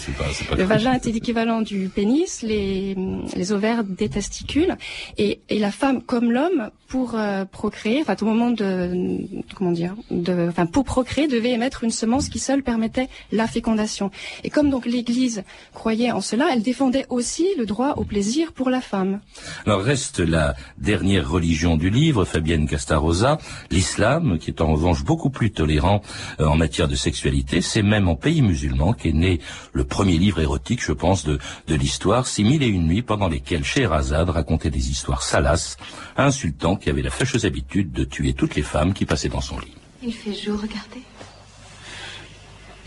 le 0.56 0.64
vagin 0.64 0.92
était 0.92 1.10
l'équivalent 1.10 1.62
du 1.62 1.88
pénis, 1.88 2.42
les, 2.42 2.96
les 3.34 3.52
ovaires 3.52 3.84
des 3.84 4.08
testicules, 4.08 4.76
et, 5.18 5.40
et 5.48 5.58
la 5.58 5.70
femme 5.70 6.02
comme 6.02 6.30
l'homme 6.30 6.70
pour 6.88 7.14
euh, 7.14 7.44
procréer, 7.44 8.00
enfin 8.02 8.14
au 8.20 8.24
moment 8.24 8.50
de 8.50 8.83
de, 8.88 9.26
comment 9.54 9.72
dire, 9.72 9.94
de, 10.10 10.48
enfin, 10.48 10.66
pour 10.66 10.84
procréer, 10.84 11.28
devait 11.28 11.52
émettre 11.52 11.84
une 11.84 11.90
semence 11.90 12.28
qui 12.28 12.38
seule 12.38 12.62
permettait 12.62 13.08
la 13.32 13.46
fécondation. 13.46 14.10
Et 14.42 14.50
comme 14.50 14.70
donc 14.70 14.86
l'Église 14.86 15.44
croyait 15.72 16.12
en 16.12 16.20
cela, 16.20 16.48
elle 16.52 16.62
défendait 16.62 17.06
aussi 17.08 17.46
le 17.58 17.66
droit 17.66 17.94
au 17.96 18.04
plaisir 18.04 18.52
pour 18.52 18.70
la 18.70 18.80
femme. 18.80 19.20
Alors 19.66 19.82
reste 19.82 20.20
la 20.20 20.54
dernière 20.78 21.28
religion 21.28 21.76
du 21.76 21.90
livre, 21.90 22.24
Fabienne 22.24 22.68
Castarosa, 22.68 23.38
l'islam, 23.70 24.38
qui 24.38 24.50
est 24.50 24.60
en 24.60 24.72
revanche 24.72 25.04
beaucoup 25.04 25.30
plus 25.30 25.50
tolérant 25.50 26.02
euh, 26.40 26.46
en 26.46 26.56
matière 26.56 26.88
de 26.88 26.94
sexualité. 26.94 27.60
C'est 27.60 27.82
même 27.82 28.08
en 28.08 28.16
pays 28.16 28.42
musulman 28.42 28.92
qu'est 28.92 29.12
né 29.12 29.40
le 29.72 29.84
premier 29.84 30.18
livre 30.18 30.40
érotique, 30.40 30.82
je 30.82 30.92
pense, 30.92 31.24
de, 31.24 31.38
l'histoire, 31.68 32.26
Six 32.26 32.44
mille 32.44 32.62
et 32.62 32.68
une 32.68 32.86
nuits, 32.86 33.02
pendant 33.02 33.28
lesquelles 33.28 33.64
Scheherazade 33.64 34.30
racontait 34.30 34.70
des 34.70 34.90
histoires 34.90 35.22
salaces 35.22 35.76
un 36.16 36.30
sultan 36.30 36.76
qui 36.76 36.90
avait 36.90 37.02
la 37.02 37.10
fâcheuse 37.10 37.44
habitude 37.44 37.92
de 37.92 38.04
tuer 38.04 38.34
toutes 38.34 38.54
les 38.54 38.62
femmes 38.62 38.73
qui 38.92 39.04
passaient 39.06 39.28
dans 39.28 39.40
son 39.40 39.58
lit. 39.58 39.74
Il 40.02 40.12
fait 40.12 40.34
jour, 40.34 40.60
regardez. 40.60 41.02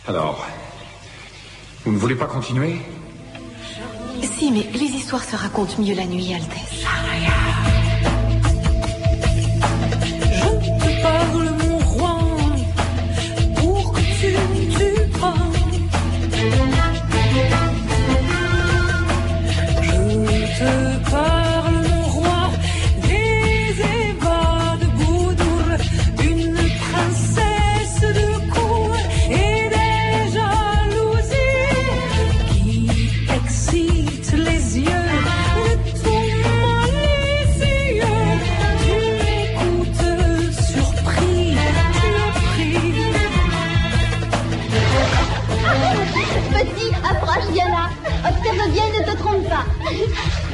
Alors, 0.07 0.45
vous 1.83 1.91
ne 1.91 1.97
voulez 1.97 2.15
pas 2.15 2.25
continuer? 2.25 2.77
Si, 4.21 4.51
mais 4.51 4.67
les 4.73 4.85
histoires 4.85 5.23
se 5.23 5.35
racontent 5.35 5.81
mieux 5.81 5.95
la 5.95 6.05
nuit, 6.05 6.33
Altesse. 6.33 6.85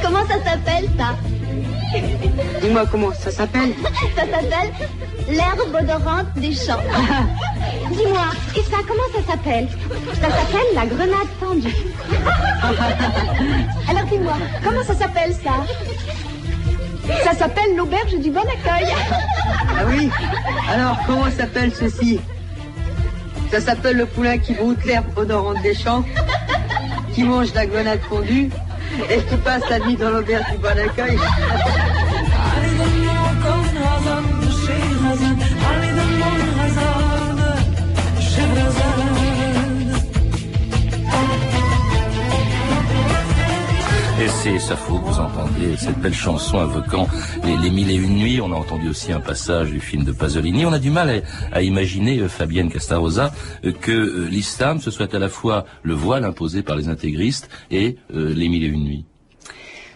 Comment 0.01 0.25
ça 0.27 0.35
s'appelle, 0.43 0.89
ça 0.97 1.15
Dis-moi 2.61 2.85
comment 2.91 3.13
ça 3.13 3.31
s'appelle 3.31 3.73
Ça 4.15 4.21
s'appelle 4.21 4.71
l'herbe 5.29 5.59
odorante 5.73 6.33
des 6.35 6.53
champs. 6.53 6.79
Dis-moi, 7.91 8.27
et 8.55 8.61
ça, 8.63 8.77
comment 8.87 9.09
ça 9.15 9.31
s'appelle? 9.31 9.67
Ça 10.15 10.29
s'appelle 10.29 10.67
la 10.75 10.85
grenade 10.85 11.29
tendue. 11.39 11.75
Alors 13.89 14.03
dis-moi, 14.11 14.33
comment 14.63 14.83
ça 14.83 14.95
s'appelle, 14.95 15.33
ça? 15.33 15.51
Ça 17.23 17.33
s'appelle 17.33 17.75
l'auberge 17.75 18.15
du 18.19 18.31
bon 18.31 18.41
accueil. 18.41 18.87
Ah 19.69 19.83
oui 19.87 20.09
Alors 20.71 20.97
comment 21.05 21.29
s'appelle 21.29 21.73
ceci? 21.73 22.19
Ça 23.51 23.59
s'appelle 23.59 23.97
le 23.97 24.05
poulain 24.05 24.37
qui 24.37 24.53
broute 24.53 24.83
l'herbe 24.85 25.05
odorante 25.17 25.61
des 25.61 25.75
champs, 25.75 26.03
qui 27.13 27.23
mange 27.23 27.53
la 27.53 27.65
grenade 27.65 27.99
fondue 28.09 28.49
et 29.09 29.21
qui 29.23 29.37
passe 29.37 29.63
la 29.69 29.79
nuit 29.79 29.95
dans 29.95 30.09
l'auberge 30.09 30.45
du 30.51 30.57
bon 30.57 30.69
accueil. 30.69 31.17
Et 44.21 44.27
c'est 44.27 44.59
Sappho 44.59 44.99
que 44.99 45.05
vous 45.05 45.19
entendez, 45.19 45.75
cette 45.77 45.97
belle 45.99 46.13
chanson 46.13 46.59
invoquant 46.59 47.07
les, 47.43 47.57
les 47.57 47.69
mille 47.71 47.89
et 47.89 47.95
une 47.95 48.15
nuits. 48.15 48.39
On 48.41 48.51
a 48.51 48.55
entendu 48.55 48.87
aussi 48.89 49.11
un 49.11 49.19
passage 49.19 49.71
du 49.71 49.79
film 49.79 50.03
de 50.05 50.11
Pasolini. 50.11 50.65
On 50.65 50.71
a 50.71 50.79
du 50.79 50.91
mal 50.91 51.23
à, 51.51 51.61
imaginer, 51.61 52.19
euh, 52.19 52.29
Fabienne 52.29 52.71
Castarosa, 52.71 53.33
euh, 53.65 53.71
que 53.71 53.91
euh, 53.91 54.27
l'islam, 54.29 54.79
ce 54.79 54.91
soit 54.91 55.13
à 55.13 55.19
la 55.19 55.29
fois 55.29 55.65
le 55.81 55.93
voile 55.93 56.23
imposé 56.25 56.61
par 56.61 56.75
les 56.75 56.87
intégristes 56.89 57.49
et 57.71 57.97
les 58.11 58.47
mille 58.49 58.63
et 58.63 58.67
une 58.67 58.83
nuits. 58.85 59.05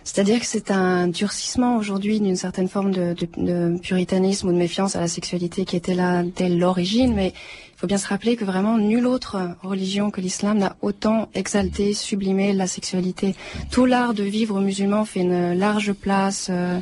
C'est-à-dire 0.03 0.39
que 0.39 0.45
c'est 0.45 0.71
un 0.71 1.07
durcissement 1.07 1.77
aujourd'hui 1.77 2.19
d'une 2.19 2.37
certaine 2.37 2.69
forme 2.69 2.91
de- 2.91 3.13
de 3.37 3.77
puritanisme 3.79 4.47
ou 4.47 4.51
de 4.51 4.57
méfiance 4.57 4.95
à 4.95 5.01
la 5.01 5.07
sexualité 5.09 5.63
qui 5.65 5.75
était 5.75 5.93
là 5.95 6.23
dès 6.23 6.49
l'origine, 6.49 7.13
mais 7.13 7.33
il 7.77 7.81
faut 7.81 7.87
bien 7.87 7.99
se 7.99 8.07
rappeler 8.07 8.35
que 8.35 8.43
vraiment 8.43 8.79
nulle 8.79 9.05
autre 9.05 9.37
religion 9.61 10.09
que 10.09 10.19
l'islam 10.19 10.57
n'a 10.57 10.75
autant 10.81 11.29
exalté, 11.35 11.93
sublimé 11.93 12.51
la 12.51 12.65
sexualité. 12.65 13.35
Tout 13.69 13.85
l'art 13.85 14.15
de 14.15 14.23
vivre 14.23 14.59
musulman 14.61 15.05
fait 15.05 15.19
une 15.19 15.53
large 15.53 15.93
place 15.93 16.47
euh, 16.49 16.79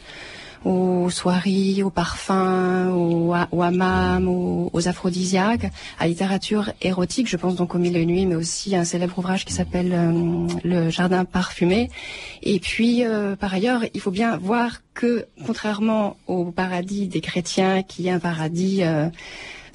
aux 0.63 1.09
soieries, 1.09 1.83
aux 1.83 1.89
parfums, 1.89 2.93
aux, 2.93 3.33
aux 3.51 3.61
hammams, 3.61 4.29
aux, 4.29 4.69
aux 4.71 4.87
aphrodisiaques, 4.87 5.69
à 5.99 6.07
littérature 6.07 6.71
érotique, 6.81 7.27
je 7.27 7.35
pense 7.35 7.55
donc 7.55 7.75
aux 7.75 7.77
Mille 7.77 7.97
et 7.97 8.05
nuits, 8.05 8.25
mais 8.25 8.35
aussi 8.35 8.73
à 8.73 8.79
un 8.79 8.85
célèbre 8.85 9.19
ouvrage 9.19 9.43
qui 9.43 9.51
s'appelle 9.51 9.91
euh, 9.93 10.47
Le 10.63 10.89
Jardin 10.89 11.25
parfumé. 11.25 11.89
Et 12.41 12.61
puis, 12.61 13.03
euh, 13.03 13.35
par 13.35 13.53
ailleurs, 13.53 13.81
il 13.93 13.99
faut 13.99 14.11
bien 14.11 14.37
voir 14.37 14.81
que, 14.93 15.25
contrairement 15.45 16.15
au 16.27 16.45
paradis 16.45 17.07
des 17.07 17.19
chrétiens, 17.19 17.83
qui 17.83 18.07
est 18.07 18.11
un 18.11 18.19
paradis 18.19 18.79
euh, 18.83 19.09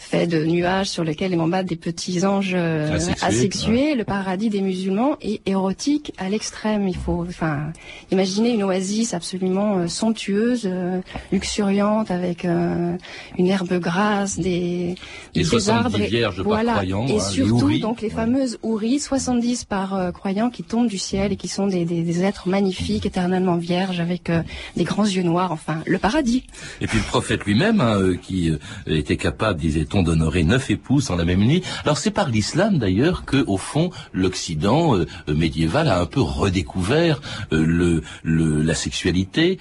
fait 0.02 0.26
de 0.26 0.45
nuages 0.47 0.88
sur 0.88 1.04
lesquels 1.04 1.37
m'embattent 1.37 1.66
des 1.66 1.76
petits 1.76 2.25
anges 2.25 2.52
euh, 2.54 2.99
Asexués, 3.21 3.95
le 3.95 4.04
paradis 4.04 4.49
des 4.49 4.62
musulmans 4.62 5.16
est 5.21 5.47
érotique 5.47 6.12
à 6.16 6.28
l'extrême. 6.30 6.88
Il 6.88 6.97
faut, 6.97 7.25
enfin, 7.28 7.71
imaginer 8.11 8.54
une 8.54 8.62
oasis 8.62 9.12
absolument 9.12 9.76
euh, 9.78 9.87
somptueuse, 9.88 10.62
euh, 10.64 11.00
luxuriante, 11.33 12.11
avec 12.11 12.45
euh, 12.45 12.97
une 13.38 13.47
herbe 13.47 13.78
grasse, 13.78 14.38
des, 14.38 14.95
Les 15.35 15.42
des 15.42 15.45
70 15.45 15.71
arbres, 15.71 16.00
et- 16.00 16.42
voilà. 16.42 16.73
croyant, 16.73 17.07
et 17.07 17.11
hein, 17.12 17.14
les 17.14 17.21
surtout 17.21 17.54
houris. 17.64 17.80
donc 17.80 18.00
les 18.00 18.09
Ouais. 18.09 18.14
fameuses 18.14 18.59
houris, 18.62 18.99
70 19.00 19.64
par 19.64 19.95
euh, 19.95 20.11
croyants 20.12 20.50
qui 20.50 20.62
tombent 20.62 20.88
du 20.88 20.99
ciel 20.99 21.33
et 21.33 21.37
qui 21.37 21.49
sont 21.49 21.66
des, 21.66 21.85
des- 21.85 22.02
des 22.02 22.23
êtres 22.25 22.49
magnifiques, 22.49 23.04
éternellement 23.07 23.57
vierges, 23.57 24.00
avec 24.00 24.30
euh, 24.30 24.42
des 24.76 24.85
grands 24.85 25.04
yeux 25.07 25.23
noirs. 25.23 25.52
Enfin, 25.52 25.83
le 25.87 25.99
paradis. 25.99 26.45
Et 26.80 26.87
puis 26.87 26.99
le 26.99 27.04
prophète 27.04 27.45
lui-même, 27.45 27.80
hein, 27.83 27.99
euh, 28.00 28.16
qui 28.16 28.50
euh, 28.50 28.57
était 28.87 29.16
capable, 29.19 29.61
disait-on, 29.90 30.02
d'honorer 30.02 30.44
neuf 30.44 30.70
épouses 30.70 31.11
en 31.11 31.16
la 31.16 31.25
même 31.25 31.40
nuit? 31.40 31.62
Alors 31.85 31.99
c'est 31.99 32.11
par 32.11 32.28
l'islam 32.28 32.78
d'ailleurs 32.78 33.25
que, 33.25 33.44
au 33.47 33.56
fond, 33.56 33.90
l'Occident 34.12 34.97
euh, 34.97 35.06
euh, 35.28 35.35
médiéval 35.35 35.88
a 35.88 36.00
un 36.00 36.06
peu 36.06 36.20
redécouvert 36.20 37.20
euh, 37.52 38.00
la 38.25 38.75
sexualité. 38.75 39.59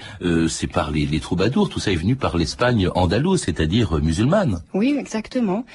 C'est 0.48 0.67
par 0.67 0.91
les, 0.91 1.05
les 1.05 1.19
troubadours. 1.19 1.69
Tout 1.69 1.79
ça 1.79 1.91
est 1.91 1.95
venu 1.95 2.15
par 2.15 2.38
l'Espagne 2.38 2.89
andalouse, 2.95 3.41
c'est-à-dire 3.41 4.00
musulmane. 4.01 4.62
Oui, 4.74 4.95
exactement. 5.00 5.65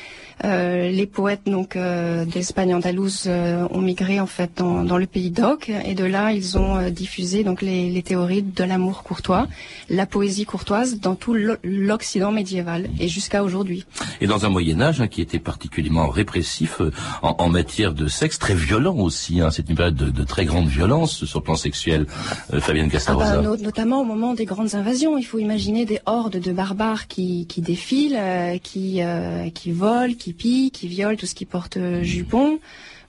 Euh, 0.43 0.91
les 0.91 1.07
poètes 1.07 1.43
donc 1.47 1.77
euh, 1.77 2.25
d'Espagne 2.25 2.75
andalouse 2.75 3.25
euh, 3.29 3.69
ont 3.71 3.81
migré 3.81 4.19
en 4.19 4.27
fait 4.27 4.51
dans, 4.57 4.83
dans 4.83 4.99
le 4.99 5.07
pays 5.07 5.31
d'Oc 5.31 5.71
et 5.87 5.95
de 5.95 6.05
là 6.05 6.33
ils 6.33 6.59
ont 6.59 6.77
euh, 6.77 6.91
diffusé 6.91 7.45
donc 7.45 7.63
les, 7.63 7.89
les 7.89 8.03
théories 8.03 8.43
de 8.43 8.65
l'amour 8.65 9.05
courtois, 9.05 9.47
la 9.89 10.07
poésie 10.07 10.45
courtoise 10.45 10.99
dans 10.99 11.15
tout 11.15 11.35
l'O- 11.35 11.55
l'Occident 11.63 12.33
médiéval 12.33 12.91
et 12.99 13.07
jusqu'à 13.07 13.45
aujourd'hui. 13.45 13.85
Et 14.21 14.27
dans 14.27 14.45
un 14.45 14.49
Moyen 14.49 14.81
Âge 14.81 15.01
hein, 15.01 15.07
qui 15.07 15.23
était 15.23 15.39
particulièrement 15.39 16.09
répressif 16.09 16.81
euh, 16.81 16.91
en, 17.23 17.37
en 17.39 17.49
matière 17.49 17.95
de 17.95 18.09
sexe, 18.09 18.39
très 18.41 18.55
violent 18.55 18.97
aussi. 18.97 19.41
Hein, 19.41 19.51
c'est 19.53 19.69
une 19.71 19.77
période 19.77 19.95
de, 19.95 20.11
de 20.11 20.25
très 20.25 20.45
grande 20.47 20.67
violence 20.67 21.25
sur 21.25 21.39
le 21.39 21.45
plan 21.45 21.55
sexuel. 21.57 22.07
Euh, 22.53 22.61
Fabienne 22.61 22.87
Ah 22.89 22.93
Castarosa. 22.93 23.37
bah, 23.37 23.43
no- 23.43 23.57
notamment 23.57 24.01
au 24.01 24.05
moment 24.05 24.35
des 24.35 24.47
grandes 24.47 24.75
invasions, 24.75 25.17
il 25.17 25.23
faut 25.25 25.39
imaginer 25.39 25.85
des 25.85 26.01
hordes 26.07 26.39
de 26.41 26.53
barbares 26.53 27.07
qui, 27.07 27.47
qui 27.47 27.61
défilent, 27.61 28.17
euh, 28.19 28.59
qui, 28.59 29.01
euh, 29.01 29.49
qui 29.51 29.71
volent, 29.71 30.15
qui 30.19 30.24
pillent, 30.33 30.71
qui 30.71 30.89
violent 30.89 31.17
tout 31.17 31.27
ce 31.27 31.35
qui 31.35 31.45
porte 31.45 31.77
euh, 31.77 32.03
jupon. 32.03 32.59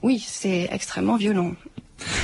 Oui, 0.03 0.23
c'est 0.25 0.67
extrêmement 0.71 1.15
violent. 1.15 1.53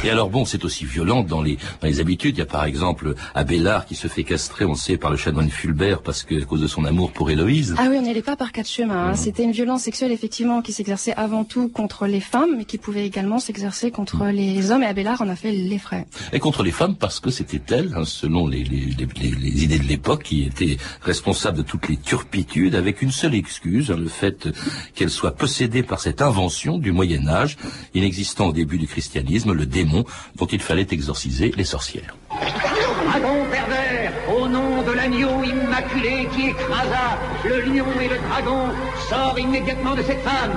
Et 0.03 0.09
alors 0.09 0.29
bon, 0.29 0.45
c'est 0.45 0.63
aussi 0.65 0.85
violent 0.85 1.23
dans 1.23 1.41
les 1.41 1.57
dans 1.81 1.87
les 1.87 1.99
habitudes. 1.99 2.35
Il 2.37 2.39
y 2.39 2.43
a 2.43 2.45
par 2.45 2.65
exemple 2.65 3.15
Abélard 3.35 3.85
qui 3.85 3.95
se 3.95 4.07
fait 4.07 4.23
castrer, 4.23 4.65
on 4.65 4.69
le 4.71 4.75
sait, 4.75 4.97
par 4.97 5.11
le 5.11 5.17
chanoine 5.17 5.49
Fulbert 5.49 6.01
parce 6.01 6.23
que 6.23 6.41
à 6.41 6.45
cause 6.45 6.61
de 6.61 6.67
son 6.67 6.85
amour 6.85 7.11
pour 7.11 7.29
Héloïse. 7.29 7.75
Ah 7.77 7.87
oui, 7.89 7.97
on 7.99 8.01
n'allait 8.01 8.21
pas 8.21 8.35
par 8.35 8.51
quatre 8.51 8.69
chemins. 8.69 9.09
hein. 9.09 9.15
C'était 9.15 9.43
une 9.43 9.51
violence 9.51 9.83
sexuelle 9.83 10.11
effectivement 10.11 10.61
qui 10.61 10.73
s'exerçait 10.73 11.13
avant 11.13 11.43
tout 11.43 11.69
contre 11.69 12.07
les 12.07 12.19
femmes, 12.19 12.55
mais 12.57 12.65
qui 12.65 12.77
pouvait 12.77 13.05
également 13.05 13.39
s'exercer 13.39 13.91
contre 13.91 14.25
les 14.27 14.71
hommes. 14.71 14.83
Et 14.83 14.87
Abélard 14.87 15.21
en 15.21 15.29
a 15.29 15.35
fait 15.35 15.51
les 15.51 15.77
frais. 15.79 16.05
Et 16.33 16.39
contre 16.39 16.63
les 16.63 16.71
femmes 16.71 16.95
parce 16.95 17.19
que 17.19 17.29
c'était 17.31 17.61
elle, 17.73 17.93
hein, 17.95 18.03
selon 18.05 18.47
les, 18.47 18.63
les, 18.63 18.85
les, 18.97 19.07
les- 19.21 19.31
les 19.35 19.63
idées 19.63 19.79
de 19.79 19.87
l'époque, 19.87 20.23
qui 20.23 20.43
était 20.43 20.77
responsable 21.01 21.57
de 21.57 21.63
toutes 21.63 21.87
les 21.89 21.97
turpitudes, 21.97 22.75
avec 22.75 23.01
une 23.01 23.11
seule 23.11 23.35
excuse, 23.35 23.91
hein, 23.91 23.97
le 23.97 24.07
fait 24.09 24.49
qu'elle 24.95 25.09
soit 25.09 25.35
possédée 25.35 25.83
par 25.83 25.99
cette 25.99 26.21
invention 26.21 26.77
du 26.77 26.91
Moyen 26.91 27.27
Âge, 27.27 27.57
inexistant 27.93 28.47
au 28.47 28.53
début 28.53 28.77
du 28.77 28.87
christianisme, 28.87 29.53
le 29.61 29.67
démon 29.67 30.03
dont 30.37 30.47
il 30.47 30.61
fallait 30.61 30.87
exorciser 30.89 31.53
les 31.55 31.63
sorcières. 31.63 32.15
Dragon 33.09 33.37
pervers, 33.51 34.11
au 34.35 34.47
nom 34.47 34.81
de 34.81 34.91
la 34.91 35.03
l'agneau 35.03 35.43
immaculé 35.43 36.27
qui 36.33 36.49
écrasa 36.49 37.05
le 37.45 37.61
lion 37.61 37.85
et 38.01 38.09
le 38.13 38.17
dragon 38.27 38.61
sort 39.09 39.37
immédiatement 39.37 39.95
de 39.95 40.01
cette 40.01 40.21
femme. 40.21 40.55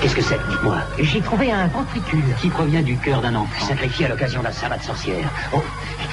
Qu'est-ce 0.00 0.14
que 0.14 0.22
c'est 0.22 0.38
Dites-moi. 0.48 0.78
J'ai 1.00 1.20
trouvé 1.20 1.50
un 1.50 1.66
ventricule. 1.66 2.22
Qui 2.40 2.48
provient 2.48 2.82
du 2.82 2.96
cœur 2.96 3.20
d'un 3.20 3.34
enfant. 3.34 3.66
Sacrifié 3.66 4.06
à 4.06 4.08
l'occasion 4.10 4.42
d'un 4.42 4.52
sabbat 4.52 4.78
de 4.78 4.84
sorcière. 4.84 5.28
Oh, 5.52 5.62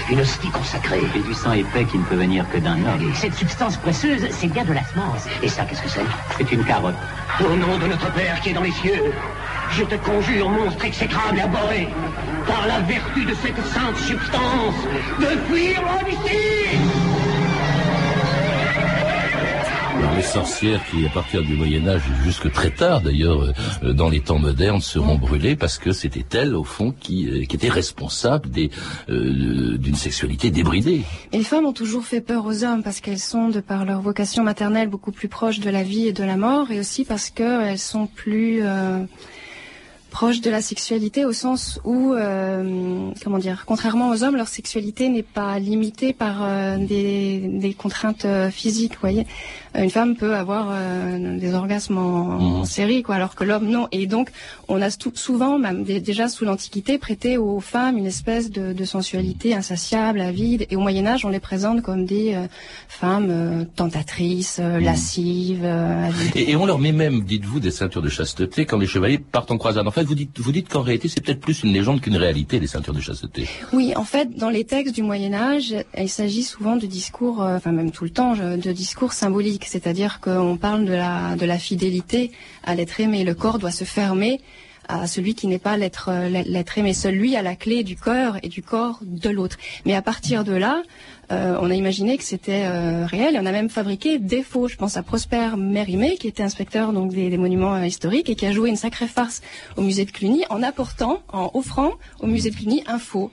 une 0.10 0.22
hostie 0.22 0.50
consacrée. 0.50 1.02
Et 1.16 1.20
du 1.20 1.34
sang 1.34 1.54
épais 1.54 1.86
qui 1.86 2.00
ne 2.00 2.04
peut 2.04 2.16
venir 2.16 2.50
que 2.52 2.58
d'un 2.58 2.78
homme. 2.84 3.12
Et 3.12 3.14
cette 3.16 3.36
substance 3.36 3.78
précieuse, 3.78 4.26
c'est 4.32 4.48
bien 4.48 4.66
de 4.66 4.74
la 4.74 4.84
semence. 4.86 5.26
Et 5.44 5.50
ça, 5.50 5.66
qu'est-ce 5.66 5.84
que 5.84 5.90
c'est? 5.90 6.06
C'est 6.38 6.52
une 6.52 6.64
carotte. 6.66 6.96
Au 7.40 7.56
nom 7.56 7.78
de 7.78 7.88
notre 7.88 8.12
Père 8.14 8.40
qui 8.42 8.50
est 8.50 8.54
dans 8.54 8.62
les 8.62 8.72
cieux, 8.72 9.14
je 9.72 9.84
te 9.84 9.96
conjure, 9.96 10.50
monstre 10.50 10.86
exécrable 10.86 11.38
et 11.38 11.42
abhorré, 11.42 11.88
par 12.48 12.68
la 12.68 12.80
vertu 12.82 13.26
de 13.26 13.34
cette 13.36 13.64
sainte 13.66 13.98
substance, 13.98 14.76
de 15.20 15.26
fuir 15.48 15.82
loin 15.82 16.04
d'ici 16.10 16.78
les 20.16 20.22
sorcières 20.22 20.82
qui, 20.90 21.06
à 21.06 21.10
partir 21.10 21.44
du 21.44 21.56
Moyen 21.56 21.88
Âge 21.88 22.04
jusque 22.24 22.50
très 22.52 22.70
tard 22.70 23.02
d'ailleurs, 23.02 23.54
euh, 23.84 23.94
dans 23.94 24.10
les 24.10 24.22
temps 24.22 24.40
modernes, 24.40 24.80
seront 24.80 25.16
brûlées 25.16 25.56
parce 25.56 25.78
que 25.78 25.92
c'était 25.92 26.26
elles, 26.38 26.56
au 26.56 26.64
fond, 26.64 26.94
qui, 26.98 27.28
euh, 27.28 27.46
qui 27.46 27.56
étaient 27.56 27.70
responsables 27.70 28.50
des, 28.50 28.70
euh, 29.10 29.78
d'une 29.78 29.96
sexualité 29.96 30.52
débridée. 30.52 31.02
Et 31.34 31.38
les 31.40 31.44
femmes 31.44 31.66
ont 31.66 31.74
toujours 31.74 32.06
fait 32.06 32.22
peur 32.22 32.46
aux 32.46 32.64
hommes 32.64 32.82
parce 32.84 33.02
qu'elles 33.02 33.20
sont, 33.20 33.50
de 33.50 33.60
par 33.60 33.84
leur 33.84 34.02
vocation 34.02 34.44
maternelle, 34.44 34.88
beaucoup 34.88 35.12
plus 35.12 35.28
proches 35.28 35.60
de 35.60 35.70
la 35.70 35.84
vie 35.84 36.08
et 36.08 36.14
de 36.14 36.24
la 36.24 36.38
mort, 36.38 36.72
et 36.72 36.80
aussi 36.80 37.04
parce 37.04 37.30
qu'elles 37.30 37.80
sont 37.80 38.08
plus 38.08 38.60
euh, 38.64 39.04
proches 40.16 40.40
de 40.40 40.50
la 40.50 40.62
sexualité 40.62 41.26
au 41.26 41.34
sens 41.34 41.82
où, 41.84 42.14
euh, 42.14 43.12
comment 43.22 43.38
dire, 43.38 43.66
contrairement 43.66 44.12
aux 44.12 44.24
hommes, 44.24 44.38
leur 44.38 44.48
sexualité 44.48 45.10
n'est 45.10 45.24
pas 45.24 45.60
limitée 45.60 46.14
par 46.14 46.38
euh, 46.42 46.78
des, 46.78 47.40
des 47.40 47.74
contraintes 47.74 48.24
euh, 48.24 48.50
physiques. 48.50 48.94
Vous 48.94 49.02
voyez, 49.02 49.28
une 49.78 49.90
femme 49.90 50.16
peut 50.16 50.36
avoir 50.36 50.68
euh, 50.72 51.38
des 51.40 51.54
orgasmes 51.54 51.98
en, 51.98 52.60
en 52.62 52.66
série, 52.66 53.04
quoi, 53.04 53.16
alors 53.16 53.36
que 53.36 53.44
l'homme 53.44 53.68
non. 53.68 53.88
Et 53.92 54.08
donc, 54.08 54.30
on 54.68 54.82
a 54.82 54.90
souvent, 55.14 55.58
même 55.60 55.84
dé- 55.84 56.00
déjà 56.00 56.28
sous 56.28 56.46
l'Antiquité, 56.46 56.98
prêté 56.98 57.38
aux 57.38 57.60
femmes 57.60 57.98
une 57.98 58.06
espèce 58.06 58.52
de, 58.52 58.74
de 58.74 58.86
sensualité 58.86 59.54
insatiable, 59.54 60.22
avide. 60.22 60.66
Et 60.70 60.76
au 60.76 60.80
Moyen 60.80 61.06
Âge, 61.06 61.26
on 61.26 61.30
les 61.30 61.40
présente 61.40 61.82
comme 61.82 62.06
des 62.06 62.34
euh, 62.34 62.48
femmes 62.88 63.28
euh, 63.30 63.64
tentatrices, 63.76 64.60
euh, 64.62 64.80
lascives. 64.80 65.66
Et, 66.36 66.52
et 66.52 66.56
on 66.56 66.66
leur 66.66 66.80
met 66.80 66.92
même, 66.92 67.22
dites-vous, 67.24 67.60
des 67.60 67.72
ceintures 67.72 68.02
de 68.02 68.10
chasteté 68.10 68.66
quand 68.66 68.78
les 68.78 68.88
chevaliers 68.88 69.18
partent 69.18 69.52
en 69.52 69.58
croisade. 69.58 69.88
En 69.88 69.92
fait, 69.92 70.04
vous 70.04 70.16
dites, 70.16 70.40
vous 70.40 70.52
dites 70.52 70.70
qu'en 70.70 70.82
réalité, 70.82 71.08
c'est 71.08 71.22
peut-être 71.22 71.42
plus 71.42 71.64
une 71.64 71.74
légende 71.74 72.02
qu'une 72.02 72.18
réalité, 72.18 72.60
les 72.60 72.68
ceintures 72.68 72.94
de 72.94 73.02
chasteté. 73.02 73.48
Oui, 73.74 73.94
en 73.96 74.04
fait, 74.04 74.36
dans 74.38 74.50
les 74.50 74.64
textes 74.64 74.96
du 74.96 75.04
Moyen 75.04 75.34
Âge, 75.34 75.76
il 75.98 76.10
s'agit 76.10 76.44
souvent 76.44 76.76
de 76.76 76.86
discours, 76.86 77.42
enfin 77.42 77.72
même 77.72 77.92
tout 77.92 78.04
le 78.04 78.10
temps, 78.10 78.34
de 78.36 78.72
discours 78.72 79.14
symboliques, 79.14 79.65
c'est-à-dire 79.68 80.20
qu'on 80.20 80.58
parle 80.58 80.86
de 80.86 81.46
la, 81.46 81.58
fidélité 81.58 82.32
à 82.64 82.76
l'être 82.76 83.00
aimé. 83.00 83.24
Le 83.24 83.34
corps 83.34 83.60
doit 83.60 83.72
se 83.72 83.84
fermer 83.84 84.42
à 84.88 85.08
celui 85.08 85.34
qui 85.34 85.48
n'est 85.48 85.60
pas 85.60 85.78
l'être 85.78 86.12
l'être 86.30 86.78
aimé. 86.78 86.94
Seul 86.94 87.16
lui 87.16 87.36
a 87.36 87.42
la 87.42 87.56
clé 87.56 87.84
du 87.84 87.96
cœur 87.96 88.38
et 88.44 88.50
du 88.50 88.62
corps 88.62 89.00
de 89.02 89.30
l'autre. 89.30 89.58
Mais 89.86 89.96
à 89.96 90.02
partir 90.02 90.44
de 90.44 90.54
là, 90.54 90.84
euh, 91.32 91.58
on 91.60 91.70
a 91.70 91.74
imaginé 91.74 92.18
que 92.18 92.24
c'était 92.24 92.66
euh, 92.66 93.06
réel 93.06 93.36
et 93.36 93.40
on 93.40 93.46
a 93.46 93.52
même 93.52 93.70
fabriqué 93.70 94.20
des 94.20 94.44
faux. 94.44 94.68
Je 94.68 94.76
pense 94.76 94.98
à 94.98 95.04
Prosper 95.04 95.50
Mérimée, 95.58 96.18
qui 96.18 96.28
était 96.28 96.44
inspecteur 96.44 96.94
donc 96.94 97.14
des, 97.14 97.36
monuments 97.38 97.76
euh, 97.76 97.86
historiques 97.86 98.30
et 98.30 98.36
qui 98.36 98.46
a 98.46 98.52
joué 98.52 98.70
une 98.70 98.76
sacrée 98.76 99.08
farce 99.08 99.42
au 99.76 99.82
musée 99.82 100.06
de 100.06 100.12
Cluny 100.12 100.44
en 100.50 100.62
apportant, 100.62 101.22
en 101.32 101.52
offrant 101.54 101.92
au 102.20 102.28
musée 102.28 102.52
de 102.52 102.56
Cluny 102.56 102.84
un 102.88 103.00
faux. 103.00 103.32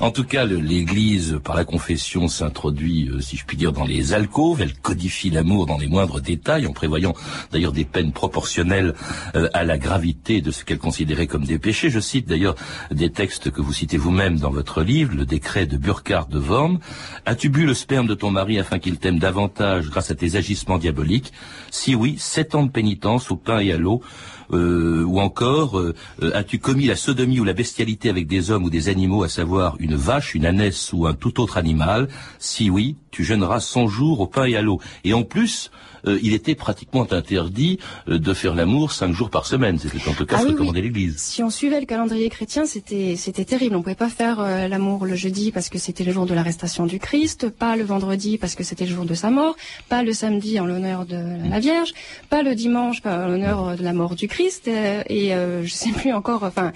En 0.00 0.10
tout 0.10 0.24
cas, 0.24 0.46
l'Église, 0.46 1.38
par 1.44 1.54
la 1.54 1.66
confession, 1.66 2.26
s'introduit, 2.28 3.10
si 3.20 3.36
je 3.36 3.44
puis 3.44 3.58
dire, 3.58 3.72
dans 3.72 3.84
les 3.84 4.14
alcôves. 4.14 4.62
Elle 4.62 4.72
codifie 4.72 5.28
l'amour 5.28 5.66
dans 5.66 5.76
les 5.76 5.88
moindres 5.88 6.22
détails, 6.22 6.66
en 6.66 6.72
prévoyant 6.72 7.12
d'ailleurs 7.52 7.72
des 7.72 7.84
peines 7.84 8.12
proportionnelles 8.12 8.94
à 9.34 9.64
la 9.64 9.76
gravité 9.76 10.40
de 10.40 10.50
ce 10.50 10.64
qu'elle 10.64 10.78
considérait 10.78 11.26
comme 11.26 11.44
des 11.44 11.58
péchés. 11.58 11.90
Je 11.90 12.00
cite 12.00 12.26
d'ailleurs 12.26 12.54
des 12.90 13.10
textes 13.10 13.50
que 13.50 13.60
vous 13.60 13.74
citez 13.74 13.98
vous-même 13.98 14.38
dans 14.38 14.50
votre 14.50 14.82
livre, 14.82 15.14
le 15.14 15.26
décret 15.26 15.66
de 15.66 15.76
Burkhard 15.76 16.28
de 16.28 16.38
Worms. 16.38 16.78
As-tu 17.28 17.50
bu 17.50 17.66
le 17.66 17.74
sperme 17.74 18.06
de 18.06 18.14
ton 18.14 18.30
mari 18.30 18.58
afin 18.58 18.78
qu'il 18.78 18.96
t'aime 18.96 19.18
davantage 19.18 19.90
grâce 19.90 20.10
à 20.10 20.14
tes 20.14 20.36
agissements 20.36 20.78
diaboliques? 20.78 21.34
Si 21.70 21.94
oui, 21.94 22.16
sept 22.18 22.54
ans 22.54 22.62
de 22.62 22.70
pénitence 22.70 23.30
au 23.30 23.36
pain 23.36 23.58
et 23.58 23.70
à 23.70 23.76
l'eau. 23.76 24.00
Euh, 24.52 25.04
ou 25.04 25.20
encore, 25.20 25.78
euh, 25.78 25.94
euh, 26.22 26.30
as-tu 26.34 26.58
commis 26.58 26.86
la 26.86 26.96
sodomie 26.96 27.40
ou 27.40 27.44
la 27.44 27.52
bestialité 27.52 28.08
avec 28.08 28.26
des 28.26 28.50
hommes 28.50 28.64
ou 28.64 28.70
des 28.70 28.88
animaux, 28.88 29.22
à 29.22 29.28
savoir 29.28 29.76
une 29.78 29.94
vache, 29.94 30.34
une 30.34 30.46
ânesse 30.46 30.92
ou 30.92 31.06
un 31.06 31.14
tout 31.14 31.40
autre 31.40 31.56
animal? 31.58 32.08
Si 32.38 32.70
oui, 32.70 32.96
tu 33.10 33.24
jeûneras 33.24 33.60
100 33.60 33.88
jours 33.88 34.20
au 34.20 34.26
pain 34.26 34.44
et 34.44 34.56
à 34.56 34.62
l'eau. 34.62 34.80
Et 35.04 35.12
en 35.12 35.22
plus, 35.22 35.70
euh, 36.06 36.18
il 36.22 36.32
était 36.32 36.54
pratiquement 36.54 37.06
interdit 37.10 37.78
euh, 38.08 38.18
de 38.18 38.34
faire 38.34 38.54
l'amour 38.54 38.92
cinq 38.92 39.12
jours 39.12 39.30
par 39.30 39.46
semaine. 39.46 39.78
C'était 39.78 40.08
en 40.08 40.12
tout 40.12 40.26
cas 40.26 40.36
Ah 40.38 40.42
ce 40.42 40.44
oui, 40.46 40.50
que 40.50 40.54
oui. 40.54 40.58
commandait 40.60 40.82
l'Église. 40.82 41.16
Si 41.18 41.42
on 41.42 41.50
suivait 41.50 41.80
le 41.80 41.86
calendrier 41.86 42.28
chrétien, 42.30 42.66
c'était 42.66 43.16
c'était 43.16 43.44
terrible. 43.44 43.76
On 43.76 43.82
pouvait 43.82 43.94
pas 43.94 44.08
faire 44.08 44.38
euh, 44.40 44.68
l'amour 44.68 45.06
le 45.06 45.16
jeudi 45.16 45.50
parce 45.52 45.68
que 45.68 45.78
c'était 45.78 46.04
le 46.04 46.12
jour 46.12 46.26
de 46.26 46.34
l'arrestation 46.34 46.86
du 46.86 46.98
Christ, 46.98 47.48
pas 47.48 47.76
le 47.76 47.84
vendredi 47.84 48.38
parce 48.38 48.54
que 48.54 48.62
c'était 48.62 48.86
le 48.86 48.94
jour 48.94 49.04
de 49.04 49.14
sa 49.14 49.30
mort, 49.30 49.56
pas 49.88 50.02
le 50.02 50.12
samedi 50.12 50.60
en 50.60 50.66
l'honneur 50.66 51.04
de 51.04 51.18
la 51.48 51.58
Vierge, 51.58 51.92
pas 52.30 52.42
le 52.42 52.54
dimanche 52.54 53.02
en 53.04 53.26
l'honneur 53.26 53.76
de 53.76 53.82
la 53.82 53.92
mort 53.92 54.14
du 54.14 54.28
Christ 54.28 54.37
euh, 54.68 55.02
et 55.08 55.34
euh, 55.34 55.64
je 55.64 55.72
sais 55.72 55.90
plus 55.90 56.12
encore. 56.12 56.42
Enfin, 56.42 56.72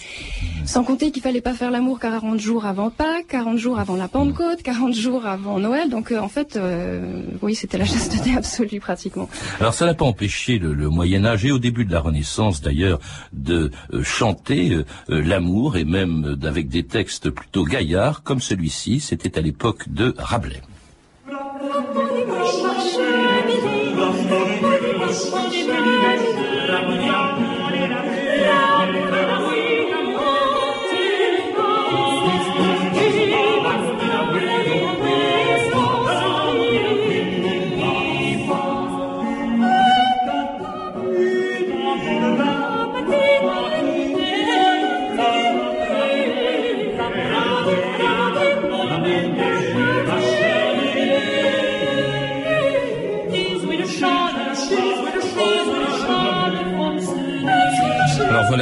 sans 0.65 0.85
compter 0.85 1.11
qu'il 1.11 1.23
fallait 1.23 1.41
pas 1.41 1.55
faire 1.55 1.71
l'amour 1.71 2.01
40 2.01 2.41
jours 2.41 2.67
avant 2.67 2.91
Pâques, 2.91 3.29
40 3.29 3.59
jours 3.59 3.79
avant 3.79 3.97
la 3.97 4.09
Pentecôte, 4.09 4.63
40 4.63 4.95
jours 4.95 5.27
avant 5.27 5.59
Noël. 5.59 5.89
Donc 5.91 6.13
euh, 6.13 6.19
en 6.19 6.29
fait, 6.29 6.57
euh, 6.57 7.23
oui, 7.41 7.55
c'était 7.55 7.79
la 7.79 7.85
chasteté 7.85 8.37
absolue 8.37 8.81
pratiquement. 8.81 9.29
Alors 9.61 9.75
ça 9.75 9.87
n'a 9.87 9.95
pas 9.95 10.05
empêché 10.05 10.59
le, 10.59 10.75
le 10.75 10.89
Moyen 10.89 11.25
Âge 11.25 11.45
et 11.45 11.53
au 11.53 11.59
début 11.59 11.85
de 11.85 11.93
la 11.93 12.01
Renaissance 12.01 12.61
d'ailleurs 12.61 12.99
de 13.33 13.71
euh, 13.93 14.03
chanter 14.03 14.71
euh, 14.71 14.85
euh, 15.11 15.23
l'amour 15.23 15.77
et 15.77 15.85
même 15.85 16.37
euh, 16.43 16.47
avec 16.47 16.69
des 16.69 16.85
textes 16.85 17.31
plutôt 17.31 17.65
gaillards 17.65 18.23
comme 18.23 18.41
celui-ci. 18.41 19.01
C'était 19.01 19.39
à 19.39 19.41
l'époque 19.41 19.89
de 19.89 20.15
Rabelais. 20.19 20.63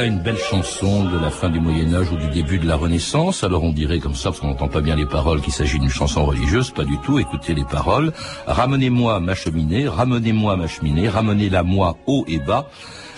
Voilà 0.01 0.15
une 0.15 0.23
belle 0.23 0.37
chanson 0.37 1.03
de 1.03 1.19
la 1.19 1.29
fin 1.29 1.47
du 1.47 1.59
Moyen 1.59 1.93
Âge 1.93 2.11
ou 2.11 2.17
du 2.17 2.27
début 2.29 2.57
de 2.57 2.67
la 2.67 2.75
Renaissance. 2.75 3.43
Alors 3.43 3.63
on 3.63 3.71
dirait 3.71 3.99
comme 3.99 4.15
ça, 4.15 4.29
parce 4.29 4.39
qu'on 4.39 4.47
n'entend 4.47 4.67
pas 4.67 4.81
bien 4.81 4.95
les 4.95 5.05
paroles, 5.05 5.41
qu'il 5.41 5.53
s'agit 5.53 5.77
d'une 5.77 5.91
chanson 5.91 6.25
religieuse. 6.25 6.71
Pas 6.71 6.85
du 6.85 6.97
tout. 6.97 7.19
Écoutez 7.19 7.53
les 7.53 7.65
paroles. 7.65 8.11
Ramenez-moi 8.47 9.19
ma 9.19 9.35
cheminée, 9.35 9.87
ramenez-moi 9.87 10.57
ma 10.57 10.65
cheminée, 10.65 11.07
ramenez-la 11.07 11.61
moi 11.61 11.97
haut 12.07 12.25
et 12.27 12.39
bas. 12.39 12.67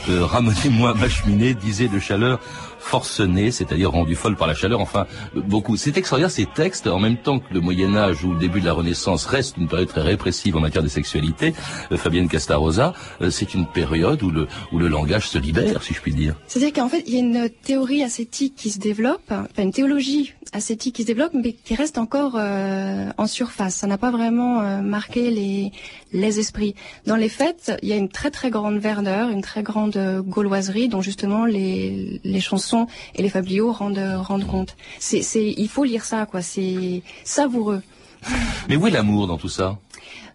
Euh, 0.09 0.25
ramenez-moi 0.25 0.93
ma 0.95 1.07
cheminée, 1.07 1.53
disait 1.53 1.87
de 1.87 1.99
chaleur 1.99 2.41
forcenée, 2.83 3.51
c'est-à-dire 3.51 3.91
rendue 3.91 4.15
folle 4.15 4.35
par 4.35 4.47
la 4.47 4.53
chaleur. 4.53 4.81
Enfin, 4.81 5.07
beaucoup. 5.35 5.77
C'est 5.77 5.97
extraordinaire 5.97 6.31
ces 6.31 6.45
textes, 6.45 6.87
en 6.87 6.99
même 6.99 7.17
temps 7.17 7.39
que 7.39 7.53
le 7.53 7.61
Moyen 7.61 7.95
Âge 7.95 8.23
ou 8.23 8.33
le 8.33 8.39
début 8.39 8.59
de 8.59 8.65
la 8.65 8.73
Renaissance 8.73 9.25
reste 9.25 9.57
une 9.57 9.67
période 9.67 9.87
très 9.87 10.01
répressive 10.01 10.55
en 10.57 10.59
matière 10.59 10.83
de 10.83 10.89
sexualité. 10.89 11.53
euh, 11.91 11.97
Fabienne 11.97 12.27
Castarosa, 12.27 12.93
euh, 13.21 13.29
c'est 13.29 13.53
une 13.53 13.65
période 13.65 14.21
où 14.21 14.29
le 14.29 14.47
où 14.71 14.79
le 14.79 14.87
langage 14.87 15.29
se 15.29 15.37
libère, 15.37 15.81
si 15.81 15.93
je 15.93 16.01
puis 16.01 16.13
dire. 16.13 16.35
C'est-à-dire 16.47 16.73
qu'en 16.73 16.89
fait, 16.89 17.03
il 17.07 17.13
y 17.13 17.17
a 17.17 17.19
une 17.19 17.49
théorie 17.49 18.03
ascétique 18.03 18.55
qui 18.55 18.69
se 18.69 18.79
développe, 18.79 19.31
enfin 19.31 19.63
une 19.63 19.71
théologie 19.71 20.33
ascétique 20.51 20.95
qui 20.95 21.03
se 21.03 21.07
développe, 21.07 21.33
mais 21.33 21.53
qui 21.53 21.75
reste 21.75 21.97
encore 21.97 22.35
euh, 22.37 23.09
en 23.17 23.27
surface. 23.27 23.75
Ça 23.75 23.87
n'a 23.87 23.97
pas 23.97 24.11
vraiment 24.11 24.61
marqué 24.81 25.31
les, 25.31 25.71
les 26.11 26.39
esprits. 26.39 26.75
Dans 27.07 27.15
les 27.15 27.29
fêtes, 27.29 27.71
il 27.81 27.89
y 27.89 27.93
a 27.93 27.95
une 27.95 28.09
très 28.09 28.29
très 28.29 28.51
grande 28.51 28.77
verdeur, 28.77 29.29
une 29.29 29.41
très 29.41 29.63
grande 29.63 29.97
gauloiserie 30.27 30.89
dont 30.89 31.01
justement 31.01 31.45
les, 31.45 32.21
les 32.23 32.39
chansons 32.39 32.72
et 33.15 33.21
les 33.21 33.29
fabliaux 33.29 33.71
rendent, 33.71 34.17
rendent 34.29 34.47
compte. 34.47 34.75
C'est, 34.99 35.21
c'est, 35.21 35.53
il 35.57 35.67
faut 35.67 35.83
lire 35.83 36.05
ça, 36.05 36.25
quoi. 36.25 36.41
C'est 36.41 37.01
savoureux. 37.23 37.81
Mais 38.69 38.75
où 38.75 38.88
est 38.88 38.91
l'amour 38.91 39.27
dans 39.27 39.38
tout 39.38 39.49
ça? 39.49 39.77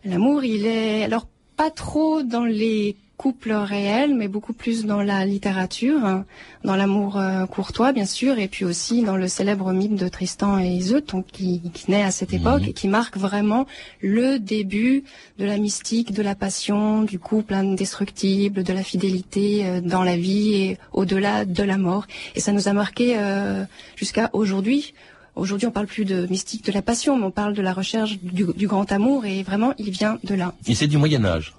L'amour, 0.04 0.44
il 0.44 0.66
est 0.66 1.04
alors 1.04 1.26
pas 1.56 1.70
trop 1.70 2.22
dans 2.22 2.44
les 2.44 2.96
couple 3.18 3.52
réel, 3.52 4.14
mais 4.14 4.28
beaucoup 4.28 4.52
plus 4.52 4.86
dans 4.86 5.02
la 5.02 5.26
littérature, 5.26 6.22
dans 6.62 6.76
l'amour 6.76 7.18
euh, 7.18 7.46
courtois 7.46 7.92
bien 7.92 8.06
sûr, 8.06 8.38
et 8.38 8.46
puis 8.46 8.64
aussi 8.64 9.02
dans 9.02 9.16
le 9.16 9.26
célèbre 9.26 9.72
mythe 9.72 9.96
de 9.96 10.06
Tristan 10.06 10.60
et 10.60 10.68
Iseut, 10.68 11.02
donc 11.02 11.26
qui, 11.26 11.60
qui 11.74 11.90
naît 11.90 12.04
à 12.04 12.12
cette 12.12 12.32
époque 12.32 12.62
et 12.68 12.72
qui 12.72 12.86
marque 12.86 13.16
vraiment 13.16 13.66
le 14.00 14.38
début 14.38 15.02
de 15.40 15.44
la 15.44 15.58
mystique, 15.58 16.12
de 16.12 16.22
la 16.22 16.36
passion, 16.36 17.02
du 17.02 17.18
couple 17.18 17.54
indestructible, 17.54 18.62
de 18.62 18.72
la 18.72 18.84
fidélité 18.84 19.66
euh, 19.66 19.80
dans 19.80 20.04
la 20.04 20.16
vie 20.16 20.54
et 20.54 20.78
au-delà 20.92 21.44
de 21.44 21.64
la 21.64 21.76
mort. 21.76 22.06
Et 22.36 22.40
ça 22.40 22.52
nous 22.52 22.68
a 22.68 22.72
marqué 22.72 23.16
euh, 23.18 23.64
jusqu'à 23.96 24.30
aujourd'hui. 24.32 24.94
Aujourd'hui, 25.34 25.66
on 25.66 25.72
parle 25.72 25.86
plus 25.86 26.04
de 26.04 26.26
mystique 26.28 26.64
de 26.64 26.72
la 26.72 26.82
passion, 26.82 27.18
mais 27.18 27.26
on 27.26 27.30
parle 27.32 27.54
de 27.54 27.62
la 27.62 27.72
recherche 27.72 28.18
du, 28.20 28.46
du 28.56 28.66
grand 28.68 28.90
amour, 28.92 29.24
et 29.24 29.42
vraiment, 29.42 29.72
il 29.78 29.90
vient 29.90 30.18
de 30.22 30.34
là. 30.34 30.54
Et 30.66 30.74
c'est 30.74 30.88
du 30.88 30.98
Moyen 30.98 31.24
Âge. 31.24 31.57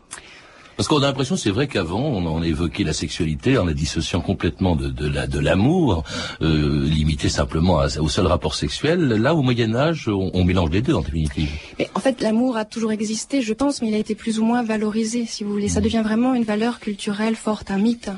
Parce 0.79 0.87
qu'on 0.87 0.99
a 1.03 1.07
l'impression, 1.07 1.35
c'est 1.35 1.49
vrai 1.49 1.67
qu'avant, 1.67 1.99
on, 1.99 2.25
on 2.25 2.41
évoquait 2.41 2.85
la 2.85 2.93
sexualité 2.93 3.57
en 3.57 3.65
la 3.65 3.73
dissociant 3.73 4.21
complètement 4.21 4.77
de, 4.77 4.87
de 4.87 5.09
la 5.09 5.27
de 5.27 5.37
l'amour, 5.37 6.05
euh, 6.41 6.85
limité 6.87 7.27
simplement 7.27 7.81
à- 7.81 7.99
au 7.99 8.07
seul 8.07 8.27
rapport 8.27 8.55
sexuel. 8.55 9.01
Là, 9.09 9.35
au 9.35 9.41
Moyen 9.41 9.75
Âge, 9.75 10.07
on, 10.07 10.31
on 10.33 10.45
mélange 10.45 10.69
les 10.69 10.81
deux 10.81 10.93
en 10.93 11.01
définitive. 11.01 11.49
Mais 11.79 11.89
en 11.95 11.99
fait, 11.99 12.21
l'amour 12.21 12.55
a 12.55 12.63
toujours 12.63 12.93
existé, 12.93 13.41
je 13.41 13.51
pense, 13.51 13.81
mais 13.81 13.89
il 13.89 13.93
a 13.93 13.97
été 13.97 14.15
plus 14.15 14.39
ou 14.39 14.45
moins 14.45 14.63
valorisé, 14.63 15.25
si 15.25 15.43
vous 15.43 15.51
voulez. 15.51 15.67
Ça 15.67 15.81
devient 15.81 16.01
vraiment 16.01 16.33
une 16.33 16.45
valeur 16.45 16.79
culturelle 16.79 17.35
forte, 17.35 17.71
un 17.71 17.77
mythe. 17.77 18.09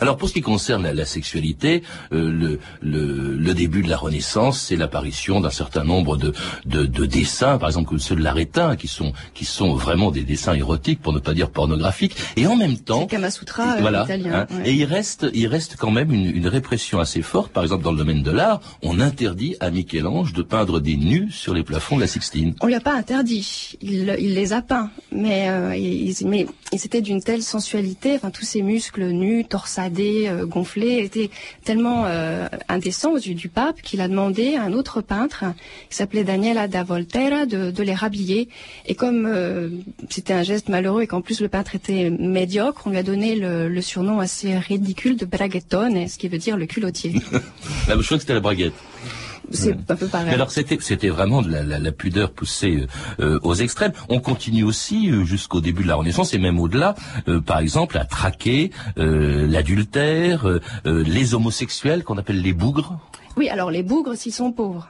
Alors 0.00 0.16
pour 0.16 0.28
ce 0.28 0.34
qui 0.34 0.40
concerne 0.40 0.82
la, 0.82 0.94
la 0.94 1.04
sexualité, 1.04 1.82
euh, 2.12 2.30
le, 2.30 2.60
le, 2.82 3.34
le 3.36 3.54
début 3.54 3.82
de 3.82 3.88
la 3.88 3.96
Renaissance, 3.96 4.60
c'est 4.60 4.76
l'apparition 4.76 5.40
d'un 5.40 5.50
certain 5.50 5.84
nombre 5.84 6.16
de, 6.16 6.32
de, 6.66 6.86
de 6.86 7.06
dessins, 7.06 7.58
par 7.58 7.68
exemple 7.68 7.98
ceux 7.98 8.16
de 8.16 8.22
l'Arétin, 8.22 8.76
qui 8.76 8.88
sont 8.88 9.12
qui 9.34 9.44
sont 9.44 9.74
vraiment 9.74 10.10
des 10.10 10.22
dessins 10.22 10.54
érotiques, 10.54 11.00
pour 11.00 11.12
ne 11.12 11.18
pas 11.18 11.34
dire 11.34 11.50
pornographiques, 11.50 12.16
et 12.36 12.46
en 12.46 12.56
même 12.56 12.78
temps, 12.78 13.06
Kamasutra 13.06 13.76
euh, 13.76 13.80
voilà, 13.80 14.04
italien. 14.04 14.46
hein, 14.50 14.56
ouais. 14.56 14.70
et 14.70 14.72
il 14.74 14.84
reste 14.84 15.26
il 15.34 15.46
reste 15.46 15.76
quand 15.76 15.90
même 15.90 16.12
une, 16.12 16.26
une 16.34 16.48
répression 16.48 17.00
assez 17.00 17.22
forte. 17.22 17.52
Par 17.52 17.62
exemple 17.62 17.84
dans 17.84 17.92
le 17.92 17.98
domaine 17.98 18.22
de 18.22 18.30
l'art, 18.30 18.60
on 18.82 19.00
interdit 19.00 19.56
à 19.60 19.70
Michel-Ange 19.70 20.32
de 20.32 20.42
peindre 20.42 20.80
des 20.80 20.96
nus 20.96 21.30
sur 21.30 21.54
les 21.54 21.62
plafonds 21.62 21.96
de 21.96 22.02
la 22.02 22.06
Sixtine. 22.06 22.54
On 22.60 22.66
lui 22.66 22.74
a 22.74 22.80
pas 22.80 22.94
interdit, 22.94 23.76
il, 23.80 24.14
il 24.18 24.34
les 24.34 24.52
a 24.52 24.62
peints, 24.62 24.90
mais, 25.12 25.48
euh, 25.48 25.74
ils, 25.76 26.14
mais 26.26 26.46
ils 26.72 26.84
étaient 26.84 27.00
d'une 27.00 27.22
telle 27.22 27.42
sensualité, 27.42 28.14
enfin 28.16 28.30
tous 28.30 28.44
ces 28.44 28.62
muscles 28.62 29.06
nus, 29.10 29.44
torsadés, 29.44 29.69
euh, 29.78 30.46
gonflés, 30.46 30.98
étaient 30.98 31.30
tellement 31.64 32.04
euh, 32.06 32.48
indécents 32.68 33.12
aux 33.12 33.18
yeux 33.18 33.34
du 33.34 33.48
pape 33.48 33.80
qu'il 33.82 34.00
a 34.00 34.08
demandé 34.08 34.56
à 34.56 34.62
un 34.62 34.72
autre 34.72 35.00
peintre, 35.00 35.44
qui 35.88 35.96
s'appelait 35.96 36.24
Daniela 36.24 36.68
da 36.68 36.82
Volterra, 36.82 37.46
de, 37.46 37.70
de 37.70 37.82
les 37.82 37.94
rhabiller. 37.94 38.48
Et 38.86 38.94
comme 38.94 39.26
euh, 39.26 39.68
c'était 40.08 40.32
un 40.32 40.42
geste 40.42 40.68
malheureux 40.68 41.02
et 41.02 41.06
qu'en 41.06 41.20
plus 41.20 41.40
le 41.40 41.48
peintre 41.48 41.74
était 41.74 42.10
médiocre, 42.10 42.82
on 42.86 42.90
lui 42.90 42.98
a 42.98 43.02
donné 43.02 43.36
le, 43.36 43.80
surnom 43.80 44.20
assez 44.20 44.58
ridicule 44.58 45.16
de 45.16 45.24
braguettone, 45.24 46.06
ce 46.06 46.18
qui 46.18 46.28
veut 46.28 46.38
dire 46.38 46.56
le 46.56 46.66
culottier. 46.66 47.14
Je 47.88 47.92
crois 47.92 47.96
que 47.96 48.18
c'était 48.18 48.34
la 48.34 48.40
braguette. 48.40 48.74
C'est 49.50 49.76
un 49.90 49.96
peu 49.96 50.06
pareil. 50.06 50.28
Mais 50.28 50.34
alors 50.34 50.50
c'était 50.50 50.78
c'était 50.80 51.08
vraiment 51.08 51.42
de 51.42 51.50
la, 51.50 51.62
la, 51.62 51.78
la 51.78 51.92
pudeur 51.92 52.30
poussée 52.30 52.86
euh, 53.18 53.38
aux 53.42 53.54
extrêmes. 53.54 53.92
On 54.08 54.20
continue 54.20 54.62
aussi 54.64 55.10
euh, 55.10 55.24
jusqu'au 55.24 55.60
début 55.60 55.82
de 55.82 55.88
la 55.88 55.96
Renaissance 55.96 56.34
et 56.34 56.38
même 56.38 56.58
au-delà, 56.60 56.94
euh, 57.28 57.40
par 57.40 57.58
exemple 57.58 57.98
à 57.98 58.04
traquer 58.04 58.70
euh, 58.98 59.46
l'adultère, 59.46 60.46
euh, 60.48 60.60
euh, 60.86 61.02
les 61.04 61.34
homosexuels 61.34 62.04
qu'on 62.04 62.18
appelle 62.18 62.40
les 62.40 62.52
bougres. 62.52 62.98
Oui, 63.36 63.48
alors 63.48 63.70
les 63.70 63.82
bougres, 63.82 64.16
s'ils 64.16 64.32
sont 64.32 64.52
pauvres. 64.52 64.88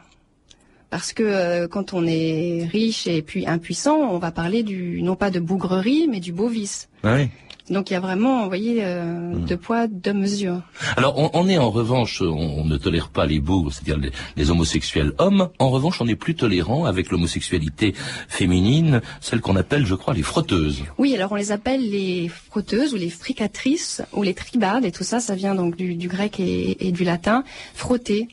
Parce 0.91 1.13
que 1.13 1.23
euh, 1.23 1.69
quand 1.69 1.93
on 1.93 2.05
est 2.05 2.69
riche 2.71 3.07
et 3.07 3.23
puis 3.23 3.47
impuissant, 3.47 3.97
on 3.97 4.19
va 4.19 4.33
parler 4.33 4.63
du 4.65 5.03
non 5.03 5.15
pas 5.15 5.31
de 5.31 5.39
bougrerie, 5.39 6.09
mais 6.11 6.19
du 6.21 6.33
beau 6.33 6.49
vice. 6.49 6.89
Oui. 7.05 7.29
Donc 7.71 7.91
il 7.91 7.95
y 7.95 7.97
a 7.97 8.01
vraiment, 8.01 8.43
vous 8.43 8.49
voyez, 8.49 8.79
euh, 8.81 9.33
deux 9.37 9.57
poids, 9.57 9.87
deux 9.87 10.13
mesures. 10.13 10.61
Alors 10.97 11.17
on, 11.17 11.31
on 11.35 11.49
est 11.49 11.57
en 11.57 11.71
revanche, 11.71 12.21
on, 12.21 12.27
on 12.27 12.65
ne 12.65 12.77
tolère 12.77 13.09
pas 13.09 13.27
les 13.27 13.39
bougres, 13.39 13.73
c'est-à-dire 13.73 13.97
les, 13.97 14.11
les 14.37 14.51
homosexuels 14.51 15.13
hommes. 15.19 15.51
En 15.61 15.71
revanche, 15.71 16.01
on 16.01 16.09
est 16.09 16.17
plus 16.17 16.35
tolérant 16.35 16.85
avec 16.85 17.11
l'homosexualité 17.11 17.95
féminine, 18.29 19.01
celle 19.21 19.41
qu'on 19.41 19.55
appelle, 19.55 19.87
je 19.87 19.95
crois, 19.95 20.15
les 20.15 20.23
frotteuses. 20.25 20.83
Oui, 20.99 21.15
alors 21.15 21.31
on 21.31 21.37
les 21.37 21.53
appelle 21.53 21.89
les 21.89 22.29
frotteuses 22.29 22.93
ou 22.93 22.97
les 22.97 23.09
fricatrices 23.09 24.03
ou 24.13 24.25
les 24.25 24.35
tribades 24.35 24.85
et 24.85 24.91
tout 24.91 25.05
ça, 25.05 25.21
ça 25.21 25.37
vient 25.37 25.55
donc 25.55 25.77
du, 25.77 25.95
du 25.95 26.09
grec 26.09 26.41
et, 26.41 26.89
et 26.89 26.91
du 26.91 27.05
latin, 27.05 27.45
frotter. 27.75 28.29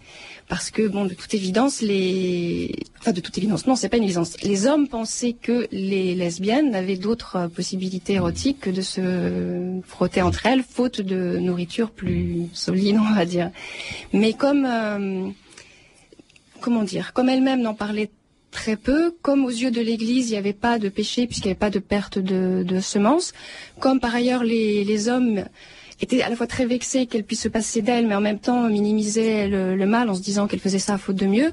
Parce 0.49 0.71
que, 0.71 0.87
bon, 0.87 1.05
de 1.05 1.13
toute 1.13 1.33
évidence, 1.33 1.81
les... 1.81 2.73
Enfin, 2.99 3.11
de 3.11 3.19
toute 3.19 3.37
évidence, 3.37 3.67
non, 3.67 3.75
c'est 3.75 3.89
pas 3.89 3.97
une 3.97 4.03
évidence. 4.03 4.41
Les 4.43 4.65
hommes 4.65 4.87
pensaient 4.87 5.33
que 5.33 5.67
les 5.71 6.15
lesbiennes 6.15 6.73
avaient 6.73 6.95
d'autres 6.95 7.35
euh, 7.35 7.47
possibilités 7.49 8.13
érotiques 8.13 8.61
que 8.61 8.69
de 8.69 8.81
se 8.81 9.81
frotter 9.85 10.21
entre 10.21 10.45
elles, 10.45 10.63
faute 10.63 11.01
de 11.01 11.37
nourriture 11.37 11.91
plus 11.91 12.45
solide, 12.53 12.97
on 12.97 13.13
va 13.13 13.25
dire. 13.25 13.51
Mais 14.13 14.33
comme... 14.33 14.65
euh, 14.65 15.29
comment 16.61 16.83
dire 16.83 17.11
Comme 17.11 17.27
elles-mêmes 17.27 17.61
n'en 17.61 17.73
parlaient 17.73 18.11
très 18.49 18.77
peu, 18.77 19.13
comme 19.21 19.43
aux 19.43 19.49
yeux 19.49 19.71
de 19.71 19.81
l'Église, 19.81 20.29
il 20.29 20.31
n'y 20.31 20.37
avait 20.37 20.53
pas 20.53 20.79
de 20.79 20.87
péché 20.87 21.27
puisqu'il 21.27 21.49
n'y 21.49 21.51
avait 21.51 21.59
pas 21.59 21.69
de 21.69 21.79
perte 21.79 22.19
de, 22.19 22.79
semences, 22.79 23.33
comme 23.79 23.99
par 23.99 24.15
ailleurs 24.15 24.45
les 24.45 25.09
hommes 25.09 25.43
étaient 26.01 26.21
à 26.21 26.29
la 26.29 26.35
fois 26.35 26.47
très 26.47 26.65
vexés 26.65 27.05
qu'elle 27.05 27.23
puisse 27.23 27.41
se 27.41 27.47
passer 27.47 27.81
d'elle, 27.81 28.07
mais 28.07 28.15
en 28.15 28.21
même 28.21 28.39
temps 28.39 28.69
minimisaient 28.69 29.47
le, 29.47 29.75
le 29.75 29.85
mal 29.85 30.09
en 30.09 30.15
se 30.15 30.21
disant 30.21 30.47
qu'elle 30.47 30.59
faisait 30.59 30.79
ça 30.79 30.95
à 30.95 30.97
faute 30.97 31.15
de 31.15 31.25
mieux, 31.25 31.51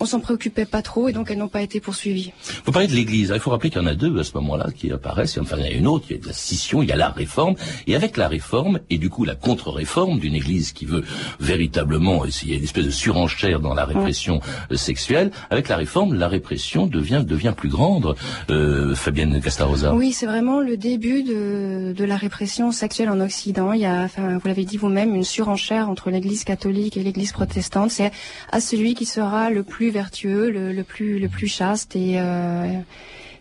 on 0.00 0.06
s'en 0.06 0.20
préoccupait 0.20 0.66
pas 0.66 0.82
trop 0.82 1.08
et 1.08 1.12
donc 1.12 1.30
elles 1.30 1.38
n'ont 1.38 1.48
pas 1.48 1.62
été 1.62 1.80
poursuivies. 1.80 2.32
Vous 2.64 2.72
parlez 2.72 2.88
de 2.88 2.94
l'Église. 2.94 3.32
Il 3.34 3.40
faut 3.40 3.50
rappeler 3.50 3.70
qu'il 3.70 3.80
y 3.80 3.84
en 3.84 3.88
a 3.88 3.94
deux 3.94 4.18
à 4.18 4.24
ce 4.24 4.32
moment-là 4.34 4.68
qui 4.74 4.92
apparaissent. 4.92 5.38
Enfin, 5.38 5.56
il 5.58 5.64
y 5.64 5.68
en 5.68 5.70
a 5.70 5.72
une 5.72 5.86
autre, 5.86 6.06
il 6.10 6.16
y 6.16 6.20
a 6.20 6.26
la 6.26 6.32
scission, 6.32 6.82
il 6.82 6.88
y 6.88 6.92
a 6.92 6.96
la 6.96 7.10
réforme. 7.10 7.54
Et 7.86 7.96
avec 7.96 8.16
la 8.16 8.28
réforme, 8.28 8.80
et 8.90 8.98
du 8.98 9.10
coup 9.10 9.24
la 9.24 9.34
contre-réforme 9.34 10.18
d'une 10.18 10.34
Église 10.34 10.72
qui 10.72 10.84
veut 10.84 11.04
véritablement 11.40 12.24
essayer 12.24 12.56
une 12.56 12.64
espèce 12.64 12.84
de 12.84 12.90
surenchère 12.90 13.60
dans 13.60 13.74
la 13.74 13.84
répression 13.84 14.40
euh, 14.70 14.76
sexuelle, 14.76 15.30
avec 15.50 15.68
la 15.68 15.76
réforme, 15.76 16.14
la 16.14 16.28
répression 16.28 16.86
devient, 16.86 17.24
devient 17.26 17.54
plus 17.56 17.68
grande. 17.68 18.14
Euh, 18.50 18.94
Fabienne 18.94 19.40
Castarosa. 19.40 19.94
Oui, 19.94 20.12
c'est 20.12 20.26
vraiment 20.26 20.60
le 20.60 20.76
début 20.76 21.22
de, 21.22 21.92
de 21.96 22.04
la 22.04 22.16
répression 22.16 22.72
sexuelle 22.72 23.08
en 23.08 23.20
Occident. 23.20 23.72
Il 23.72 23.80
y 23.80 23.86
a, 23.86 24.02
enfin, 24.02 24.38
vous 24.38 24.48
l'avez 24.48 24.64
dit 24.64 24.76
vous-même, 24.76 25.14
une 25.14 25.24
surenchère 25.24 25.88
entre 25.88 26.10
l'Église 26.10 26.44
catholique 26.44 26.96
et 26.96 27.02
l'Église 27.02 27.32
protestante. 27.32 27.90
C'est 27.90 28.10
à 28.50 28.60
celui 28.60 28.94
qui 28.94 29.06
sera 29.06 29.50
le 29.50 29.62
plus 29.62 29.85
vertueux, 29.90 30.50
le, 30.50 30.82
plus, 30.82 31.18
le 31.18 31.28
plus 31.28 31.48
chaste 31.48 31.96
et 31.96 32.20
euh, 32.20 32.66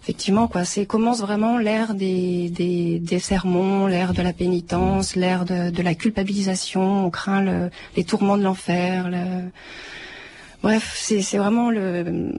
effectivement, 0.02 0.48
quoi. 0.48 0.66
C'est 0.66 0.86
commence 0.86 1.22
vraiment 1.22 1.58
l'ère 1.58 1.94
des, 1.94 2.50
des, 2.50 3.20
sermons, 3.20 3.88
l'ère 3.88 4.14
de 4.14 4.22
la 4.22 4.34
pénitence, 4.34 5.16
l'ère 5.16 5.46
de, 5.46 5.82
la 5.82 5.96
culpabilisation. 5.96 7.06
On 7.06 7.10
craint 7.10 7.42
le, 7.42 7.70
les 7.96 8.04
tourments 8.04 8.38
de 8.38 8.44
l'enfer. 8.44 9.10
le- 9.10 9.50
Bref, 10.64 10.96
c'est 10.98 11.38
vraiment 11.38 11.70
le, 11.70 12.32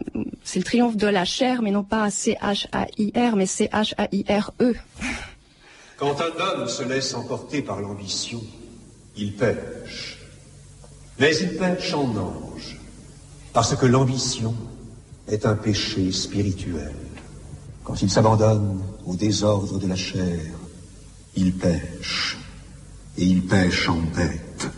c'est 0.43 0.59
le 0.59 0.65
triomphe 0.65 0.97
de 0.97 1.07
la 1.07 1.25
chair, 1.25 1.63
mais 1.63 1.71
non 1.71 1.85
pas 1.85 2.11
C-H-A-I-R, 2.11 3.37
mais 3.37 3.47
C-H-A-I-R-E. 3.47 4.75
Quand 5.97 6.17
un 6.21 6.41
homme 6.61 6.67
se 6.69 6.83
laisse 6.83 7.15
emporter 7.15 7.63
par 7.63 7.81
l'ambition, 7.81 8.43
il 9.17 9.33
pêche. 9.35 10.19
Mais 11.21 11.37
il 11.37 11.57
pêche 11.57 11.95
en 11.95 12.09
ange, 12.17 12.76
parce 13.57 13.75
que 13.75 13.87
l'ambition 13.87 14.55
est 15.29 15.47
un 15.47 15.55
péché 15.55 16.13
spirituel. 16.13 16.93
Quand 17.85 18.03
il 18.03 18.11
s'abandonne 18.11 18.83
au 19.07 19.17
désordre 19.17 19.79
de 19.79 19.87
la 19.87 19.97
chair, 19.97 20.43
il 21.37 21.55
pêche, 21.55 22.37
et 23.17 23.25
il 23.25 23.47
pêche 23.47 23.89
en 23.89 23.97
bête, 24.15 24.69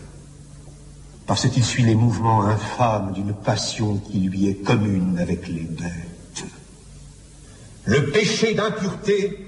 parce 1.26 1.48
qu'il 1.48 1.64
suit 1.64 1.82
les 1.82 1.96
mouvements 1.96 2.44
infâmes 2.44 3.14
d'une 3.14 3.34
passion 3.34 3.96
qui 3.96 4.20
lui 4.20 4.46
est 4.46 4.62
commune 4.62 5.18
avec 5.18 5.48
les 5.48 5.64
bêtes. 5.64 6.44
Le 7.84 8.12
péché 8.12 8.54
d'impureté 8.54 9.44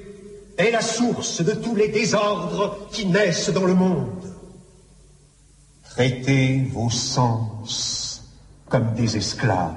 est 0.58 0.72
la 0.72 0.82
source 0.82 1.40
de 1.40 1.52
tous 1.52 1.76
les 1.76 1.86
désordres 1.86 2.88
qui 2.90 3.06
naissent 3.06 3.50
dans 3.50 3.64
le 3.64 3.74
monde. 3.74 4.34
Traitez 5.84 6.68
vos 6.72 6.90
sens 6.90 7.99
comme 8.70 8.94
des 8.94 9.16
esclaves. 9.16 9.74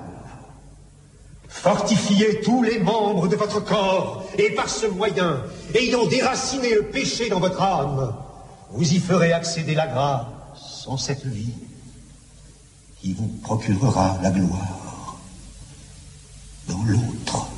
Fortifiez 1.50 2.42
tous 2.42 2.64
les 2.64 2.80
membres 2.80 3.28
de 3.28 3.36
votre 3.36 3.64
corps 3.64 4.24
et 4.38 4.52
par 4.52 4.70
ce 4.70 4.86
moyen, 4.86 5.42
ayant 5.76 6.06
déraciné 6.08 6.74
le 6.74 6.84
péché 6.84 7.30
dans 7.30 7.40
votre 7.40 7.62
âme, 7.62 8.16
vous 8.72 8.94
y 8.94 9.00
ferez 9.00 9.34
accéder 9.34 9.76
la 9.76 9.88
grâce 9.88 10.88
en 10.88 10.98
cette 10.98 11.26
vie 11.26 11.54
qui 13.02 13.14
vous 13.14 13.28
procurera 13.44 14.18
la 14.22 14.32
gloire 14.32 15.18
dans 16.68 16.84
l'autre. 16.86 17.53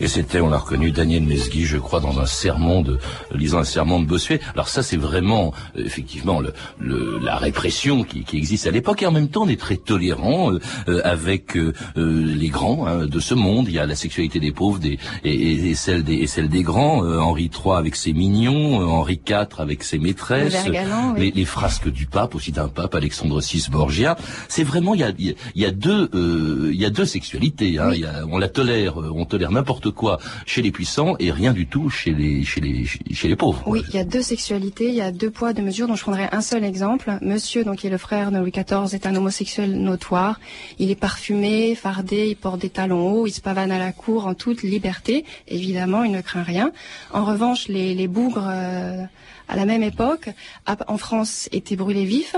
Et 0.00 0.08
c'était, 0.08 0.40
on 0.40 0.48
l'a 0.48 0.58
reconnu, 0.58 0.90
Daniel 0.90 1.22
Mesgui, 1.22 1.64
je 1.64 1.78
crois, 1.78 2.00
dans 2.00 2.18
un 2.20 2.26
sermon 2.26 2.82
de, 2.82 2.98
lisant 3.32 3.58
un 3.58 3.64
sermon 3.64 4.00
de 4.00 4.06
Bossuet. 4.06 4.40
Alors 4.54 4.68
ça, 4.68 4.82
c'est 4.82 4.96
vraiment, 4.96 5.52
euh, 5.76 5.84
effectivement, 5.84 6.40
le, 6.40 6.52
le, 6.78 7.18
la 7.18 7.36
répression 7.36 8.04
qui, 8.04 8.24
qui, 8.24 8.36
existe 8.36 8.66
à 8.66 8.70
l'époque. 8.70 9.02
Et 9.02 9.06
en 9.06 9.12
même 9.12 9.28
temps, 9.28 9.42
on 9.42 9.48
est 9.48 9.60
très 9.60 9.76
tolérant 9.76 10.52
euh, 10.52 10.60
euh 10.88 11.00
avec 11.04 11.56
euh, 11.56 11.74
les 11.96 12.48
grands 12.48 12.86
hein, 12.86 13.06
de 13.06 13.20
ce 13.20 13.34
monde. 13.34 13.66
Il 13.68 13.74
y 13.74 13.78
a 13.78 13.86
la 13.86 13.94
sexualité 13.94 14.40
des 14.40 14.52
pauvres 14.52 14.78
des, 14.78 14.98
et, 15.22 15.70
et, 15.70 15.74
celle 15.74 16.02
des, 16.02 16.14
et 16.14 16.26
celle 16.26 16.48
des 16.48 16.62
grands. 16.62 17.04
Henri 17.04 17.50
III 17.52 17.76
avec 17.76 17.96
ses 17.96 18.12
mignons, 18.12 18.80
Henri 18.80 19.20
IV 19.28 19.46
avec 19.58 19.82
ses 19.82 19.98
maîtresses, 19.98 20.64
galant, 20.70 21.14
oui. 21.14 21.26
les, 21.26 21.30
les, 21.32 21.44
frasques 21.44 21.90
du 21.90 22.06
pape, 22.06 22.34
aussi 22.34 22.52
d'un 22.52 22.68
pape, 22.68 22.94
Alexandre 22.94 23.40
VI 23.40 23.66
Borgia. 23.70 24.16
C'est 24.48 24.64
vraiment, 24.64 24.94
il 24.94 25.00
y 25.00 25.04
a, 25.04 25.12
il 25.18 25.34
y 25.54 25.64
a 25.66 25.70
deux, 25.70 26.08
il 26.14 26.80
y 26.80 26.84
a 26.84 26.90
deux 26.90 27.04
sexualités. 27.04 27.78
Hein. 27.78 27.88
Oui. 27.90 27.96
Il 27.98 28.00
y 28.02 28.06
a, 28.06 28.24
on 28.30 28.38
la 28.38 28.48
tolère, 28.48 28.96
on 28.96 29.24
tolère 29.24 29.50
n'importe 29.50 29.83
quoi 29.90 30.18
chez 30.46 30.62
les 30.62 30.70
puissants 30.70 31.16
et 31.18 31.30
rien 31.30 31.52
du 31.52 31.66
tout 31.66 31.90
chez 31.90 32.12
les, 32.12 32.44
chez 32.44 32.60
les, 32.60 32.84
chez 32.84 33.28
les 33.28 33.36
pauvres. 33.36 33.62
Oui, 33.66 33.82
il 33.88 33.94
y 33.94 33.98
a 33.98 34.04
deux 34.04 34.22
sexualités, 34.22 34.88
il 34.88 34.94
y 34.94 35.00
a 35.00 35.10
deux 35.10 35.30
poids, 35.30 35.52
deux 35.52 35.62
mesures 35.62 35.86
dont 35.86 35.96
je 35.96 36.02
prendrai 36.02 36.28
un 36.32 36.40
seul 36.40 36.64
exemple. 36.64 37.18
Monsieur, 37.22 37.64
donc, 37.64 37.78
qui 37.78 37.86
est 37.86 37.90
le 37.90 37.98
frère 37.98 38.30
de 38.30 38.38
Louis 38.38 38.52
XIV, 38.52 38.94
est 38.94 39.06
un 39.06 39.14
homosexuel 39.14 39.80
notoire. 39.80 40.40
Il 40.78 40.90
est 40.90 41.00
parfumé, 41.00 41.74
fardé, 41.74 42.28
il 42.28 42.36
porte 42.36 42.60
des 42.60 42.70
talons 42.70 43.10
hauts, 43.10 43.26
il 43.26 43.32
se 43.32 43.40
pavane 43.40 43.72
à 43.72 43.78
la 43.78 43.92
cour 43.92 44.26
en 44.26 44.34
toute 44.34 44.62
liberté. 44.62 45.24
Évidemment, 45.48 46.04
il 46.04 46.12
ne 46.12 46.20
craint 46.20 46.42
rien. 46.42 46.72
En 47.12 47.24
revanche, 47.24 47.68
les, 47.68 47.94
les 47.94 48.08
bougres, 48.08 48.46
euh, 48.48 49.04
à 49.48 49.56
la 49.56 49.66
même 49.66 49.82
époque, 49.82 50.30
en 50.66 50.96
France, 50.96 51.48
étaient 51.52 51.76
brûlés 51.76 52.04
vifs. 52.04 52.36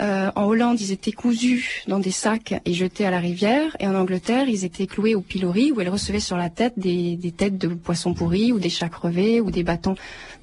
Euh, 0.00 0.30
en 0.34 0.44
Hollande, 0.44 0.80
ils 0.80 0.92
étaient 0.92 1.12
cousus 1.12 1.82
dans 1.86 1.98
des 1.98 2.10
sacs 2.10 2.54
et 2.64 2.74
jetés 2.74 3.06
à 3.06 3.10
la 3.10 3.20
rivière. 3.20 3.76
Et 3.80 3.86
en 3.86 3.94
Angleterre, 3.94 4.48
ils 4.48 4.64
étaient 4.64 4.86
cloués 4.86 5.14
au 5.14 5.20
pilori 5.20 5.72
où 5.72 5.80
ils 5.80 5.88
recevaient 5.88 6.20
sur 6.20 6.36
la 6.36 6.50
tête 6.50 6.74
des, 6.76 7.16
des 7.16 7.32
têtes 7.32 7.58
de 7.58 7.68
poissons 7.68 8.14
pourris 8.14 8.52
ou 8.52 8.58
des 8.58 8.70
chats 8.70 8.88
crevés 8.88 9.40
ou 9.40 9.50
des 9.50 9.62
bâtons. 9.62 9.94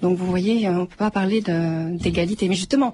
Donc 0.01 0.17
vous 0.17 0.25
voyez, 0.25 0.67
on 0.69 0.81
ne 0.81 0.85
peut 0.85 0.95
pas 0.97 1.11
parler 1.11 1.41
d'égalité. 1.41 2.47
Mais 2.47 2.55
justement, 2.55 2.93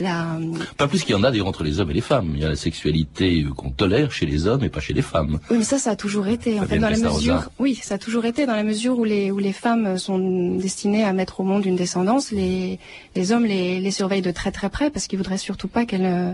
la... 0.00 0.38
Pas 0.76 0.88
plus 0.88 1.02
qu'il 1.02 1.12
y 1.12 1.18
en 1.18 1.24
a 1.24 1.30
d'ailleurs 1.30 1.46
entre 1.46 1.64
les 1.64 1.80
hommes 1.80 1.90
et 1.90 1.94
les 1.94 2.00
femmes. 2.00 2.32
Il 2.34 2.40
y 2.40 2.44
a 2.44 2.48
la 2.48 2.56
sexualité 2.56 3.44
qu'on 3.56 3.70
tolère 3.70 4.12
chez 4.12 4.26
les 4.26 4.46
hommes 4.46 4.64
et 4.64 4.68
pas 4.68 4.80
chez 4.80 4.92
les 4.92 5.02
femmes. 5.02 5.38
Oui, 5.50 5.58
mais 5.58 5.64
ça, 5.64 5.78
ça 5.78 5.90
a 5.90 5.96
toujours 5.96 6.26
été. 6.26 6.60
En 6.60 6.66
fait, 6.66 6.78
dans 6.78 6.90
la 6.90 6.98
mesure, 6.98 7.50
oui, 7.58 7.78
ça 7.82 7.94
a 7.94 7.98
toujours 7.98 8.24
été 8.24 8.46
dans 8.46 8.56
la 8.56 8.64
mesure 8.64 8.98
où 8.98 9.04
les 9.04 9.30
où 9.30 9.38
les 9.38 9.52
femmes 9.52 9.98
sont 9.98 10.56
destinées 10.56 11.04
à 11.04 11.12
mettre 11.12 11.40
au 11.40 11.44
monde 11.44 11.64
une 11.64 11.76
descendance, 11.76 12.30
les 12.30 12.78
les 13.14 13.32
hommes 13.32 13.44
les 13.44 13.80
les 13.80 13.90
surveillent 13.90 14.22
de 14.22 14.30
très 14.30 14.52
très 14.52 14.68
près 14.68 14.90
parce 14.90 15.06
qu'ils 15.06 15.18
voudraient 15.18 15.38
surtout 15.38 15.68
pas 15.68 15.86
qu'elles 15.86 16.04
euh, 16.04 16.32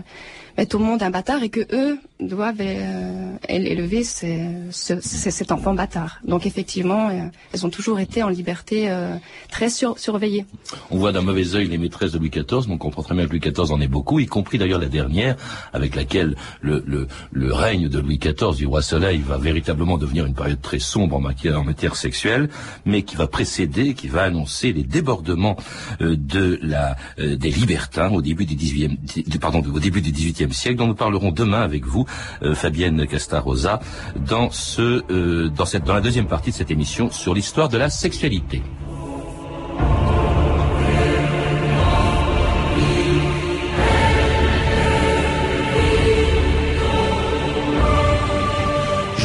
mettent 0.57 0.75
au 0.75 0.79
monde 0.79 1.03
un 1.03 1.09
bâtard 1.09 1.43
et 1.43 1.49
que 1.49 1.61
eux 1.73 1.97
doivent 2.19 2.55
euh, 2.59 3.35
élever 3.49 4.03
cet 4.03 5.51
enfant 5.51 5.73
bâtard. 5.73 6.19
Donc 6.25 6.45
effectivement, 6.45 7.09
euh, 7.09 7.23
elles 7.53 7.65
ont 7.65 7.69
toujours 7.69 7.99
été 7.99 8.23
en 8.23 8.29
liberté 8.29 8.89
euh, 8.89 9.15
très 9.49 9.69
sur, 9.69 9.97
surveillées. 9.99 10.45
On 10.91 10.97
voit 10.97 11.11
d'un 11.11 11.21
mauvais 11.21 11.55
œil 11.55 11.67
les 11.67 11.77
maîtresses 11.77 12.11
de 12.11 12.19
Louis 12.19 12.29
XIV, 12.29 12.69
on 12.69 12.77
comprend 12.77 13.03
très 13.03 13.15
bien 13.15 13.25
que 13.25 13.31
Louis 13.31 13.39
XIV 13.39 13.71
en 13.71 13.81
est 13.81 13.87
beaucoup, 13.87 14.19
y 14.19 14.25
compris 14.25 14.57
d'ailleurs 14.57 14.79
la 14.79 14.87
dernière, 14.87 15.35
avec 15.73 15.95
laquelle 15.95 16.35
le, 16.61 17.07
règne 17.33 17.89
de 17.89 17.99
Louis 17.99 18.19
XIV, 18.19 18.55
du 18.55 18.65
roi 18.65 18.81
Soleil, 18.81 19.21
va 19.25 19.37
véritablement 19.37 19.97
devenir 19.97 20.25
une 20.25 20.33
période 20.33 20.61
très 20.61 20.79
sombre 20.79 21.17
en 21.17 21.19
matière, 21.19 21.95
sexuelle, 21.95 22.49
mais 22.85 23.03
qui 23.03 23.15
va 23.15 23.27
précéder, 23.27 23.93
qui 23.93 24.07
va 24.07 24.23
annoncer 24.23 24.73
les 24.73 24.83
débordements 24.83 25.57
de 25.99 26.59
la, 26.61 26.95
des 27.17 27.49
libertins 27.49 28.09
au 28.09 28.21
début 28.21 28.45
du 28.45 28.55
18e, 28.55 29.39
pardon, 29.39 29.61
au 29.73 29.79
début 29.79 30.01
du 30.01 30.11
18e 30.47 30.51
siècle, 30.51 30.77
dont 30.77 30.87
nous 30.87 30.95
parlerons 30.95 31.31
demain 31.31 31.61
avec 31.61 31.85
vous, 31.85 32.05
euh, 32.43 32.55
Fabienne 32.55 33.05
Castarosa, 33.07 33.79
dans, 34.15 34.49
ce, 34.51 35.03
euh, 35.11 35.49
dans, 35.49 35.65
cette, 35.65 35.83
dans 35.83 35.93
la 35.93 36.01
deuxième 36.01 36.27
partie 36.27 36.51
de 36.51 36.55
cette 36.55 36.71
émission 36.71 37.11
sur 37.11 37.33
l'histoire 37.33 37.69
de 37.69 37.77
la 37.77 37.89
sexualité. 37.89 38.61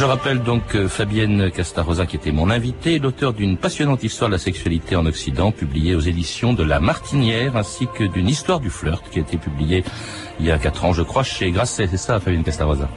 Rappelle 0.08 0.42
donc 0.42 0.74
euh, 0.74 0.88
Fabienne 0.88 1.50
Castarosa 1.50 2.06
qui 2.06 2.16
était 2.16 2.32
mon 2.32 2.48
invitée, 2.48 2.98
l'auteur 2.98 3.34
d'une 3.34 3.58
passionnante 3.58 4.02
histoire 4.02 4.30
de 4.30 4.36
la 4.36 4.38
sexualité 4.38 4.96
en 4.96 5.04
Occident, 5.04 5.52
publiée 5.52 5.94
aux 5.94 6.00
éditions 6.00 6.54
de 6.54 6.62
La 6.62 6.80
Martinière, 6.80 7.56
ainsi 7.56 7.86
que 7.94 8.04
d'une 8.04 8.26
histoire 8.26 8.58
du 8.58 8.70
flirt 8.70 9.04
qui 9.10 9.18
a 9.18 9.22
été 9.22 9.36
publiée 9.36 9.84
il 10.40 10.46
y 10.46 10.52
a 10.52 10.58
quatre 10.58 10.84
ans, 10.84 10.92
je 10.92 11.02
crois, 11.02 11.24
chez 11.24 11.50
Grasset. 11.50 11.88
C'est 11.88 11.96
ça, 11.96 12.20
Fabienne 12.20 12.44
Castarosa. 12.44 12.88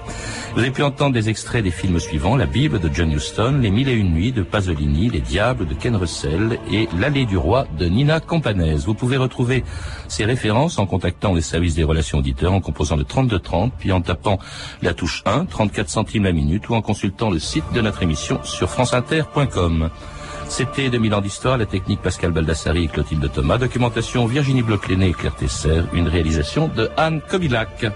Vous 0.53 0.59
avez 0.59 0.71
pu 0.71 0.83
entendre 0.83 1.13
des 1.13 1.29
extraits 1.29 1.63
des 1.63 1.71
films 1.71 1.99
suivants, 1.99 2.35
La 2.35 2.45
Bible 2.45 2.79
de 2.79 2.89
John 2.93 3.11
Huston, 3.11 3.57
Les 3.61 3.71
Mille 3.71 3.89
et 3.89 3.93
Une 3.93 4.13
Nuits 4.13 4.31
de 4.31 4.43
Pasolini, 4.43 5.09
Les 5.09 5.21
Diables 5.21 5.65
de 5.65 5.73
Ken 5.73 5.95
Russell 5.95 6.59
et 6.71 6.87
L'Allée 6.99 7.25
du 7.25 7.37
Roi 7.37 7.65
de 7.79 7.85
Nina 7.85 8.19
Campanese. 8.19 8.85
Vous 8.85 8.93
pouvez 8.93 9.17
retrouver 9.17 9.63
ces 10.07 10.25
références 10.25 10.77
en 10.77 10.85
contactant 10.85 11.33
les 11.33 11.41
services 11.41 11.75
des 11.75 11.83
relations 11.83 12.19
auditeurs 12.19 12.53
en 12.53 12.61
composant 12.61 12.95
le 12.95 13.05
3230, 13.05 13.73
puis 13.79 13.91
en 13.91 14.01
tapant 14.01 14.37
la 14.81 14.93
touche 14.93 15.23
1, 15.25 15.45
34 15.45 15.89
centimes 15.89 16.25
la 16.25 16.33
minute, 16.33 16.69
ou 16.69 16.75
en 16.75 16.81
consultant 17.01 17.31
le 17.31 17.39
site 17.39 17.63
de 17.73 17.81
notre 17.81 18.03
émission 18.03 18.43
sur 18.43 18.69
franceinter.com. 18.69 19.89
C'était 20.47 20.91
2000 20.91 21.15
ans 21.15 21.21
d'histoire, 21.21 21.57
la 21.57 21.65
technique 21.65 21.99
Pascal 21.99 22.31
Baldassari 22.31 22.83
et 22.83 22.87
Clotilde 22.87 23.27
Thomas, 23.33 23.57
documentation 23.57 24.27
Virginie 24.27 24.61
Bloclené 24.61 25.07
et 25.07 25.13
Claire 25.13 25.35
Tesser, 25.35 25.81
une 25.93 26.07
réalisation 26.07 26.67
de 26.67 26.91
Anne 26.97 27.21
Kobilac. 27.27 27.87